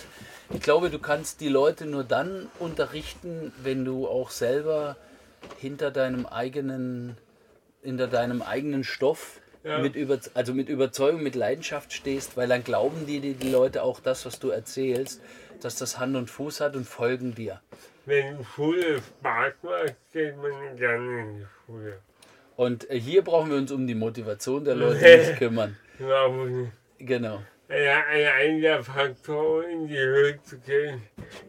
[0.54, 4.98] Ich glaube, du kannst die Leute nur dann unterrichten, wenn du auch selber
[5.58, 7.18] hinter deinem eigenen,
[7.82, 9.80] hinter deinem eigenen Stoff Ja.
[9.80, 13.82] mit, über, also mit Überzeugung, mit Leidenschaft stehst, weil dann glauben die, die, die Leute
[13.84, 15.22] auch das, was du erzählst,
[15.62, 17.62] dass das Hand und Fuß hat und folgen dir.
[18.06, 22.00] Wenn Schule Spaß macht, geht man gerne in die Schule.
[22.56, 25.78] Und hier brauchen wir uns um die Motivation der Leute nicht kümmern.
[26.00, 26.72] Nicht.
[27.00, 27.42] Genau.
[27.70, 28.04] Ja,
[28.38, 31.02] ein der Faktoren in die Höhe zu gehen,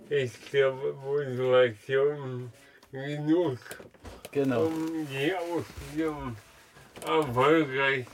[0.09, 2.53] ist glaube Motivation
[2.93, 3.59] genug,
[4.31, 4.67] Genau.
[4.67, 6.37] um die Ausbildung
[7.05, 8.07] erfolgreich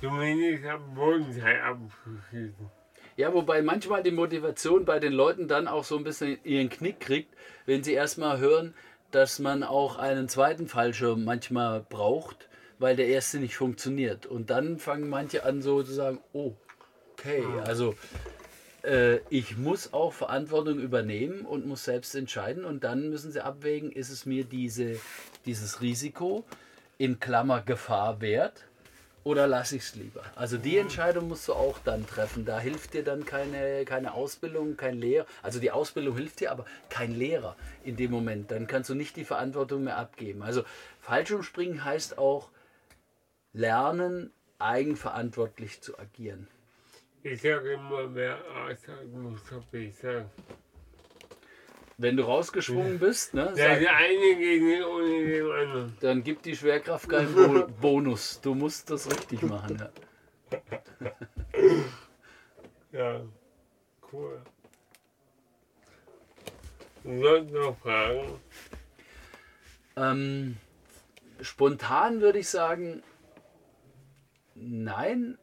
[0.00, 2.70] zumindest am Bodenteil abzuschließen.
[3.16, 7.00] Ja, wobei manchmal die Motivation bei den Leuten dann auch so ein bisschen ihren Knick
[7.00, 8.74] kriegt, wenn sie erstmal hören,
[9.10, 12.48] dass man auch einen zweiten Fallschirm manchmal braucht,
[12.78, 14.26] weil der erste nicht funktioniert.
[14.26, 16.52] Und dann fangen manche an so zu sagen, oh,
[17.14, 17.94] okay, also
[18.82, 22.66] äh, ich muss auch Verantwortung übernehmen und muss selbst entscheiden.
[22.66, 25.00] Und dann müssen sie abwägen, ist es mir diese,
[25.46, 26.44] dieses Risiko
[26.98, 28.65] in Klammer Gefahr wert
[29.26, 30.22] oder lasse ich es lieber?
[30.36, 32.44] Also die Entscheidung musst du auch dann treffen.
[32.44, 35.26] Da hilft dir dann keine, keine Ausbildung, kein Lehrer.
[35.42, 38.52] Also die Ausbildung hilft dir, aber kein Lehrer in dem Moment.
[38.52, 40.42] Dann kannst du nicht die Verantwortung mehr abgeben.
[40.42, 40.62] Also
[41.00, 42.50] Fallschirmspringen heißt auch
[43.52, 46.46] lernen, eigenverantwortlich zu agieren.
[47.24, 50.30] Ich sage immer, wer A sagt, muss doch B sagen.
[51.98, 55.96] Wenn du rausgesprungen bist, ne, Der sag, eine geht nicht ohne den anderen.
[56.00, 58.38] dann gibt die Schwerkraft keinen Bo Bonus.
[58.42, 59.78] Du musst das richtig machen.
[60.50, 60.60] Ja.
[62.92, 63.20] Ja,
[64.10, 64.40] cool.
[67.04, 68.40] Sonst noch Fragen?
[69.96, 70.56] Ähm,
[71.42, 73.02] spontan würde ich sagen,
[74.54, 75.36] nein.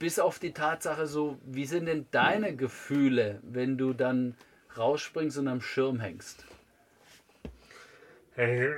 [0.00, 4.34] Bis auf die Tatsache so, wie sind denn deine Gefühle, wenn du dann
[4.74, 6.46] rausspringst und am Schirm hängst?
[8.34, 8.72] Also,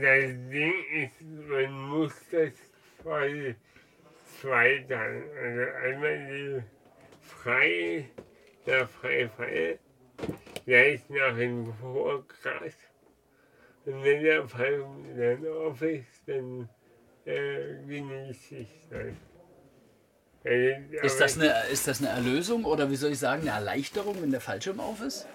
[0.00, 2.54] das Ding ist, man muss das
[3.02, 3.54] quasi
[4.40, 5.24] zweiteilen.
[5.36, 6.62] Also einmal die
[7.20, 8.08] frei,
[8.64, 9.78] der Freifall,
[10.66, 12.78] der ist nach dem vor krass.
[13.84, 14.82] Und wenn der Fall
[15.14, 16.70] dann auf ist, dann
[17.26, 19.31] äh, genieße ich das.
[20.44, 24.20] Äh, Ist das, eine, ist das eine Erlösung oder wie soll ich sagen, eine Erleichterung,
[24.20, 25.26] wenn der Fallschirm auf ist?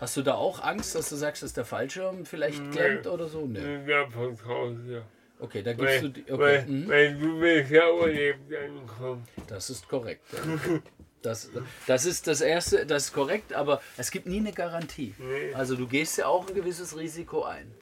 [0.00, 3.46] Hast du da auch Angst, dass du sagst, dass der Fallschirm vielleicht klemmt oder so?
[3.46, 3.86] Nee.
[3.86, 5.02] davon raus, ja.
[5.38, 6.24] Okay, da gibst Weil, du die.
[6.28, 6.88] weil, Okay, mhm.
[6.88, 9.24] weil du willst ja überlebt ankommen.
[9.48, 10.24] das ist korrekt.
[10.32, 10.78] Ja.
[11.22, 11.50] Das,
[11.86, 15.14] das ist das Erste, das ist korrekt, aber es gibt nie eine Garantie.
[15.18, 15.54] Nee.
[15.54, 17.72] Also du gehst ja auch ein gewisses Risiko ein.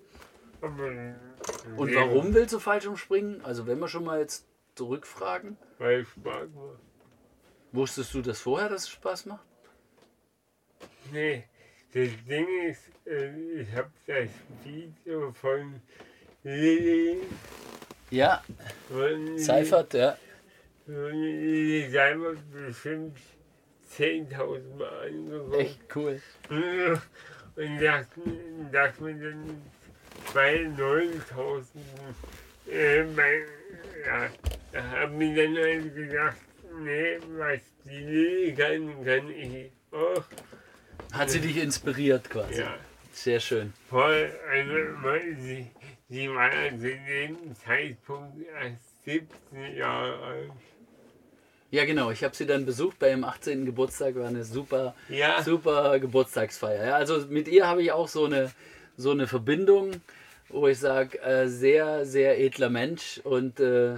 [1.77, 3.41] Und warum willst du Fallschirm springen?
[3.43, 4.45] Also wenn wir schon mal jetzt
[4.75, 6.79] zurückfragen, Weil es Spaß macht.
[7.73, 9.45] wusstest du das vorher, dass es Spaß macht?
[11.13, 11.45] Nee,
[11.93, 14.29] das Ding ist, äh, ich habe das
[14.65, 15.81] Video von
[16.45, 17.23] Lilly
[18.11, 18.43] Ja,
[18.89, 20.17] von Seifert, ja.
[20.87, 23.19] von Lilly Seifert bestimmt
[23.97, 25.55] 10.000 Mal angeguckt.
[25.57, 26.21] Echt cool.
[27.57, 28.21] Und dachte,
[28.73, 29.61] dachte mir dann
[30.33, 31.67] bei 9000,
[32.71, 33.05] äh,
[34.07, 34.29] ja,
[34.73, 36.37] da haben wir dann halt gedacht,
[36.81, 40.25] nee, was die Lilly kann, kann ich auch.
[41.13, 42.61] Hat sie dich inspiriert quasi.
[42.61, 42.77] Ja,
[43.13, 43.73] Sehr schön.
[43.89, 45.67] voll, also, sie,
[46.09, 50.51] sie war ja zu dem Zeitpunkt erst 17 Jahre alt.
[51.73, 52.11] Ja, genau.
[52.11, 53.65] Ich habe sie dann besucht bei ihrem 18.
[53.65, 54.17] Geburtstag.
[54.17, 56.85] War eine super, Ja, super Geburtstagsfeier.
[56.85, 58.51] Ja, also mit ihr habe ich auch so eine,
[58.97, 59.93] so eine Verbindung,
[60.53, 63.95] wo ich sage, äh, sehr, sehr edler Mensch und äh,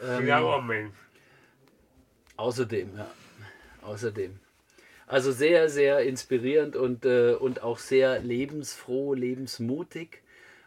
[0.00, 0.92] ähm, Mensch.
[2.36, 3.10] außerdem, ja.
[3.82, 4.38] Außerdem.
[5.06, 10.20] Also sehr, sehr inspirierend und, äh, und auch sehr lebensfroh, lebensmutig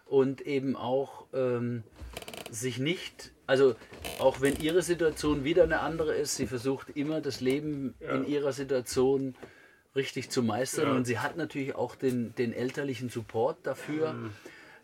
[0.08, 1.84] und eben auch ähm,
[2.50, 3.76] sich nicht, also
[4.20, 8.16] auch wenn ihre Situation wieder eine andere ist, sie versucht immer das Leben Ja.
[8.16, 9.36] in ihrer Situation
[9.96, 10.96] richtig zu meistern Ja.
[10.96, 14.16] und sie hat natürlich auch den, den elterlichen Support dafür,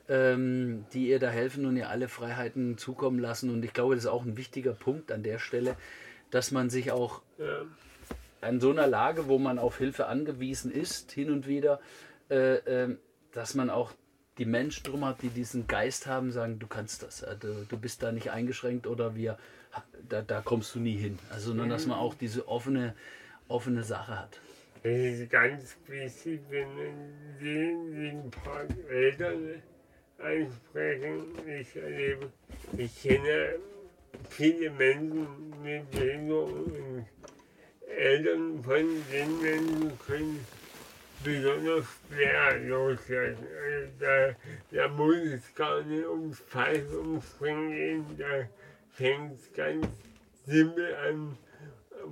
[0.09, 4.05] ähm, die ihr da helfen und ihr alle Freiheiten zukommen lassen und ich glaube, das
[4.05, 5.75] ist auch ein wichtiger Punkt an der Stelle,
[6.31, 7.61] dass man sich auch Ja.
[8.41, 11.79] an so einer Lage, wo man auf Hilfe angewiesen ist, hin und wieder,
[12.29, 12.97] äh, ähm,
[13.33, 13.91] dass man auch
[14.37, 17.77] die Menschen drum hat, die diesen Geist haben, sagen, du kannst das, äh, du, du
[17.77, 19.37] bist da nicht eingeschränkt oder wir,
[20.07, 21.17] da, da kommst du nie hin.
[21.31, 22.93] Also nur, dass man auch diese offene,
[23.47, 24.39] offene Sache hat.
[24.83, 29.61] Das ist ganz wichtig, wenn man den, den Part Eltern
[30.19, 31.25] ansprechen.
[31.47, 32.31] Ich erlebe,
[32.77, 33.55] ich kenne
[34.29, 35.27] viele Menschen
[35.63, 37.05] mit Behinderung und
[37.87, 40.45] Eltern von den Menschen können
[41.23, 43.47] besonders schwer loslassen.
[43.65, 44.35] Also da,
[44.71, 48.47] da muss es gar nicht ums Fallschirmspringen gehen, da
[48.91, 49.87] fängt es ganz
[50.45, 51.37] simpel an,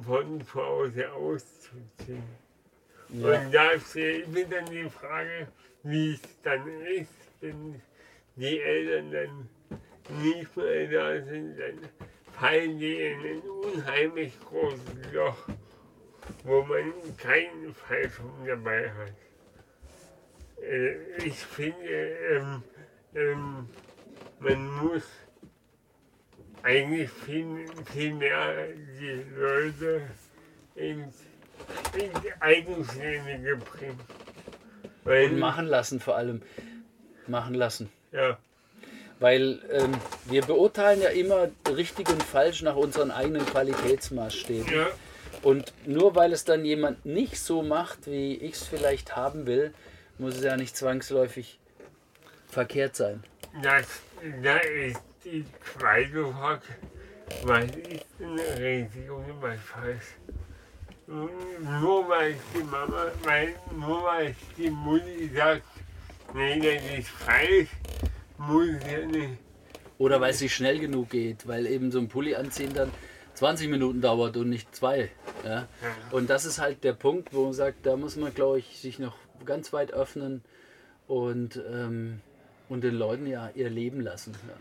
[0.03, 2.23] von zu Hause auszuziehen.
[3.09, 3.71] Und da
[4.27, 5.47] mir dann die Frage,
[5.83, 7.09] wie es dann ist,
[7.41, 7.81] wenn
[8.35, 9.49] die Eltern dann
[10.21, 11.79] nicht mehr da sind, dann
[12.39, 15.47] fallen die in ein unheimlich großes Loch,
[16.43, 19.13] wo man keinen Fallschirm dabei hat.
[20.61, 22.63] Äh, Ich finde, ähm,
[23.15, 23.69] ähm,
[24.39, 25.03] man muss
[26.63, 28.67] eigentlich viel, viel mehr
[28.99, 30.01] die Leute
[30.75, 31.23] ins,
[31.93, 33.99] ins Eigenständige bringen.
[35.03, 36.41] Weil, Und machen lassen vor allem.
[37.27, 37.89] Machen lassen.
[38.15, 38.37] Ja,
[39.19, 39.93] Weil ähm,
[40.25, 44.71] wir beurteilen ja immer richtig und falsch nach unseren eigenen Qualitätsmaßstäben.
[44.73, 44.87] ja,
[45.41, 49.73] Und nur weil es dann jemand nicht so macht, wie ich es vielleicht haben will,
[50.17, 51.59] muss es ja nicht zwangsläufig
[52.49, 53.23] verkehrt sein.
[53.61, 53.85] das,
[54.41, 56.61] da ist die zweite Frage,
[57.43, 60.05] was ist denn richtig und was falsch?
[61.07, 65.63] Nur weil die Mama, weil, nur weil die Mutti sagt,
[66.33, 67.69] nee, das ist falsch,
[68.37, 69.39] muss ja nicht.
[69.97, 72.91] Oder weil es nicht schnell genug geht, weil eben so ein Pulli anziehen dann
[73.35, 75.09] 20 Minuten dauert und nicht zwei.
[75.43, 75.67] Ja?
[76.11, 78.99] Und das ist halt der Punkt, wo man sagt, da muss man, glaube ich, sich
[78.99, 79.15] noch
[79.45, 80.43] ganz weit öffnen
[81.07, 82.21] und, ähm,
[82.67, 84.33] und den Leuten ja ihr Leben lassen.
[84.47, 84.55] Ja.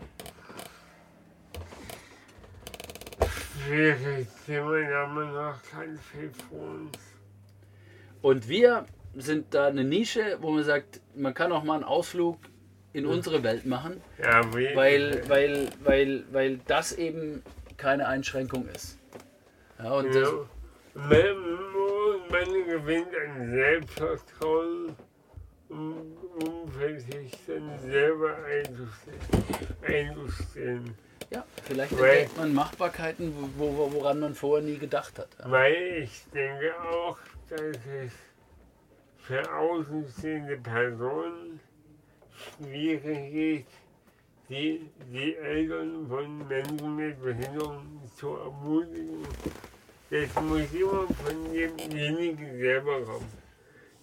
[8.21, 8.85] Und wir
[9.17, 12.37] sind da eine Nische, wo man sagt, man kann auch mal einen Ausflug
[12.93, 17.43] in unsere Welt machen, Ja, weil, weil, weil, weil das eben
[17.77, 18.97] keine Einschränkung ist.
[19.79, 20.47] Ja, und das, ja,
[20.93, 21.09] man,
[22.29, 24.95] man gewinnt an Selbstvertrauen,
[25.67, 28.37] um, um sich dann selber
[29.83, 30.95] einzustehen.
[31.31, 35.27] ja vielleicht entdeckt man Machbarkeiten, wo, wo, woran man vorher nie gedacht hat.
[35.43, 37.17] Weil ich denke auch,
[37.49, 38.13] dass es
[39.27, 41.59] für außenstehende Personen
[42.31, 43.65] schwierig ist,
[44.49, 49.25] die, die Eltern von Menschen mit Behinderung zu ermutigen.
[50.11, 53.45] Das muss immer von demjenigen selber kommen.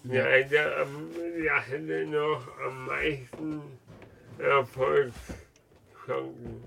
[0.05, 0.25] Ja.
[0.25, 1.11] Der, der, am,
[1.87, 3.62] der noch am meisten
[4.39, 6.64] Erfolgschancen.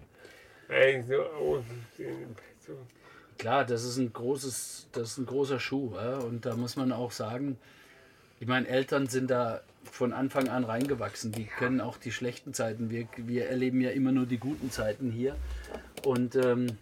[0.69, 2.87] Also außenstehende Person.
[3.37, 5.95] Klar, das ist ein großes, das ist ein großer Schuh.
[5.95, 6.19] Ja?
[6.19, 7.59] Und da muss man auch sagen,
[8.39, 11.31] ich meine, Eltern sind da von Anfang an reingewachsen.
[11.31, 12.89] Die können auch die schlechten Zeiten.
[12.89, 15.35] Wir, wir erleben ja immer nur die guten Zeiten hier.
[16.03, 16.77] Und ähm,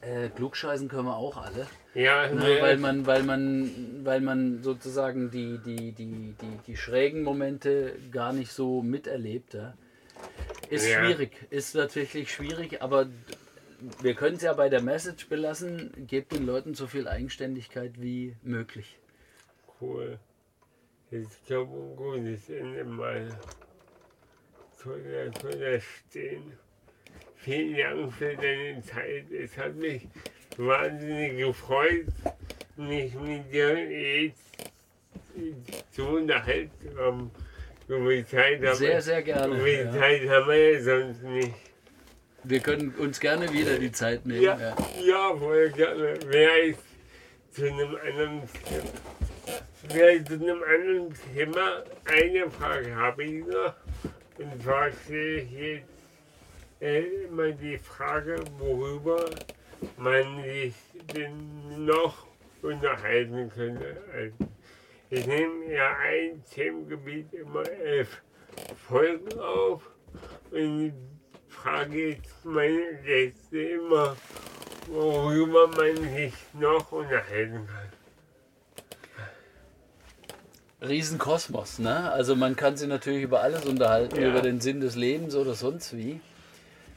[0.00, 1.66] äh, klugscheißen können wir auch alle.
[1.94, 3.70] Ja, ne, weil man, weil man,
[4.04, 9.54] weil man sozusagen die, die, die, die, die schrägen Momente gar nicht so miterlebt.
[9.54, 9.74] Ja.
[10.70, 11.04] Ist Ja.
[11.04, 13.06] schwierig, ist tatsächlich schwierig, aber
[14.00, 18.36] wir können es ja bei der Message belassen, gebt den Leuten so viel Eigenständigkeit wie
[18.42, 18.98] möglich.
[19.80, 20.18] cool.
[21.14, 23.28] Ich glaube, ein gutes Ende mal.
[24.82, 25.02] Soll
[25.60, 26.54] er stehen.
[27.36, 29.30] Vielen Dank für deine Zeit.
[29.30, 30.08] Es hat mich
[30.56, 32.06] wahnsinnig gefreut,
[32.76, 33.74] mich mit dir
[34.22, 34.40] jetzt
[35.90, 36.98] zu unterhalten.
[36.98, 37.30] Um,
[37.88, 39.60] so viel Zeit haben Sehr, wir, sehr gerne.
[39.62, 39.92] viel Ja.
[39.92, 41.54] Zeit haben wir ja sonst nicht.
[42.44, 44.40] Wir können uns gerne wieder die Zeit nehmen.
[44.40, 44.76] Ja, Ja.
[45.04, 46.16] ja, voll gerne.
[46.26, 46.76] Wäre ich
[47.50, 48.90] zu einem anderen Thema,
[49.46, 53.74] ich zu einem anderen Thema, eine Frage habe ich noch.
[54.38, 55.88] Und zwar sehe ich jetzt
[56.80, 59.30] äh, immer die Frage, worüber
[59.96, 60.74] man sich
[61.14, 62.26] denn noch
[62.62, 64.02] unterhalten könnte.
[64.12, 64.52] Also,
[65.10, 68.22] ich nehme ja ein Themengebiet immer elf
[68.88, 69.82] Folgen auf
[70.50, 70.92] und
[71.48, 74.16] frage jetzt meine Gäste immer,
[74.88, 78.01] worüber man sich noch unterhalten kann.
[80.86, 82.10] Riesenkosmos, ne?
[82.12, 84.28] Also man kann sich natürlich über alles unterhalten, Ja.
[84.28, 86.20] über den Sinn des Lebens oder sonst wie.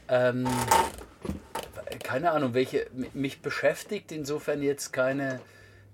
[0.07, 0.47] Ähm,
[2.03, 5.39] keine Ahnung, welche mich beschäftigt insofern jetzt keine,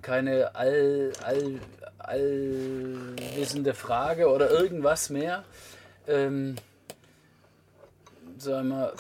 [0.02, 1.60] keine all, all,
[2.00, 5.44] allwissende Frage oder irgendwas mehr.
[6.08, 6.56] Ähm,
[8.38, 8.94] sag mal,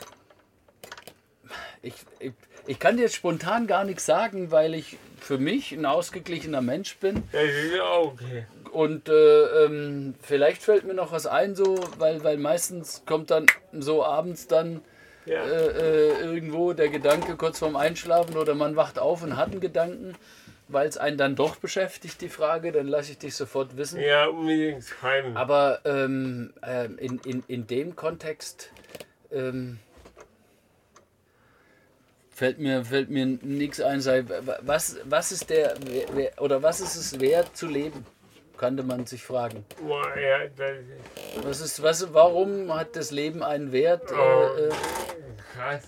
[1.81, 2.33] ich, ich,
[2.67, 6.95] ich kann dir jetzt spontan gar nichts sagen, weil ich für mich ein ausgeglichener Mensch
[6.97, 7.23] bin.
[7.33, 8.45] Ja okay.
[8.71, 13.45] Und äh, ähm, vielleicht fällt mir noch was ein, so, weil, weil meistens kommt dann
[13.73, 14.81] so abends dann
[15.25, 19.51] Ja, äh, äh, irgendwo der Gedanke kurz vorm Einschlafen oder man wacht auf und hat
[19.51, 20.15] einen Gedanken,
[20.69, 23.99] weil es einen dann doch beschäftigt, die Frage, dann lasse ich dich sofort wissen.
[23.99, 25.35] ja unbedingt schreiben.
[25.35, 28.71] Aber ähm, ähm, in, in, in dem Kontext
[29.31, 29.79] ähm,
[32.33, 33.99] fällt mir, fällt mir nichts ein.
[33.99, 34.23] Sei,
[34.61, 35.75] was, was ist der
[36.39, 38.05] oder was ist es wert zu leben?
[38.61, 39.65] Könnte man sich fragen.
[40.55, 44.03] Das Was ist, was, warum hat das Leben einen Wert?
[44.11, 44.49] Oh.
[44.55, 44.71] Äh, äh,
[45.55, 45.87] krass.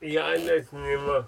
[0.00, 1.26] Ja, das nehmen wir.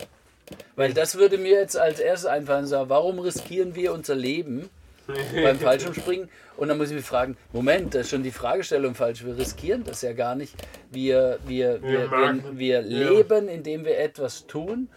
[0.75, 4.71] weil das würde mir jetzt als erstes einfallen, sagen, warum riskieren wir unser Leben
[5.35, 6.31] beim Fallschirmspringen?
[6.57, 9.23] Und dann muss ich mich fragen, Moment, da ist schon die Fragestellung falsch.
[9.23, 10.55] Wir riskieren das ja gar nicht.
[10.91, 14.89] Wir, wir, wir, wir, wir leben, indem wir etwas tun,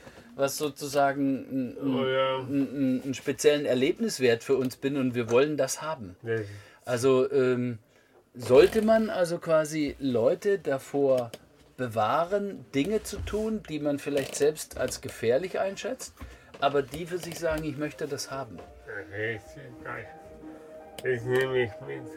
[0.41, 5.55] was sozusagen einen, Oh ja, einen, einen speziellen Erlebniswert für uns bin und wir wollen
[5.55, 6.15] das haben.
[6.23, 6.49] ist
[6.83, 7.77] Also ähm,
[8.33, 11.31] sollte man also quasi Leute davor
[11.77, 16.13] bewahren, Dinge zu tun, die man vielleicht selbst als gefährlich einschätzt,
[16.59, 18.57] aber die für sich sagen, ich möchte das haben.
[21.03, 22.11] Das nehme ich mit.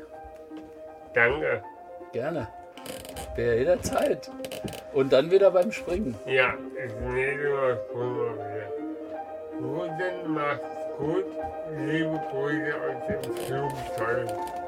[1.15, 1.63] Danke.
[2.13, 2.49] Gerne.
[3.37, 4.31] Wäre jederzeit.
[4.93, 6.15] Und dann wieder beim Springen.
[6.27, 8.69] Ja, Mal kommen wir wieder.
[9.59, 11.25] Gut, dann macht's gut.
[11.77, 14.64] Liebe Grüße aus dem Flugzeug.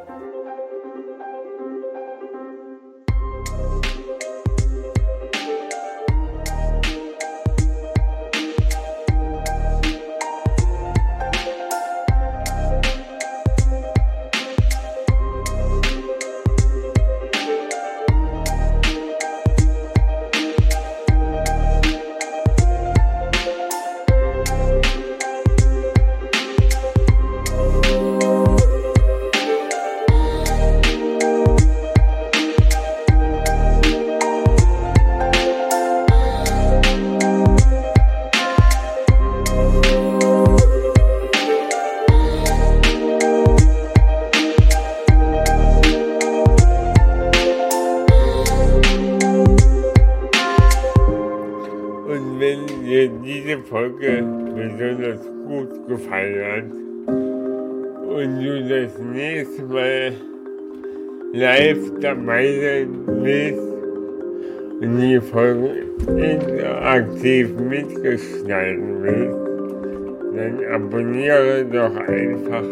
[53.07, 56.65] Wenn diese Folge besonders gut gefallen hat
[58.09, 60.13] und du das nächste Mal
[61.33, 63.63] live dabei sein willst
[64.81, 65.71] und die Folgen
[66.19, 69.39] interaktiv mitgestalten willst,
[70.37, 72.65] dann abonniere doch einfach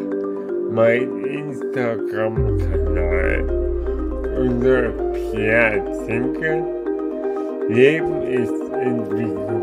[0.72, 3.44] meinen Instagram-Kanal
[4.40, 4.92] unter
[5.30, 6.64] Pierre Zinke.
[7.68, 9.53] Leben ist Entwicklung.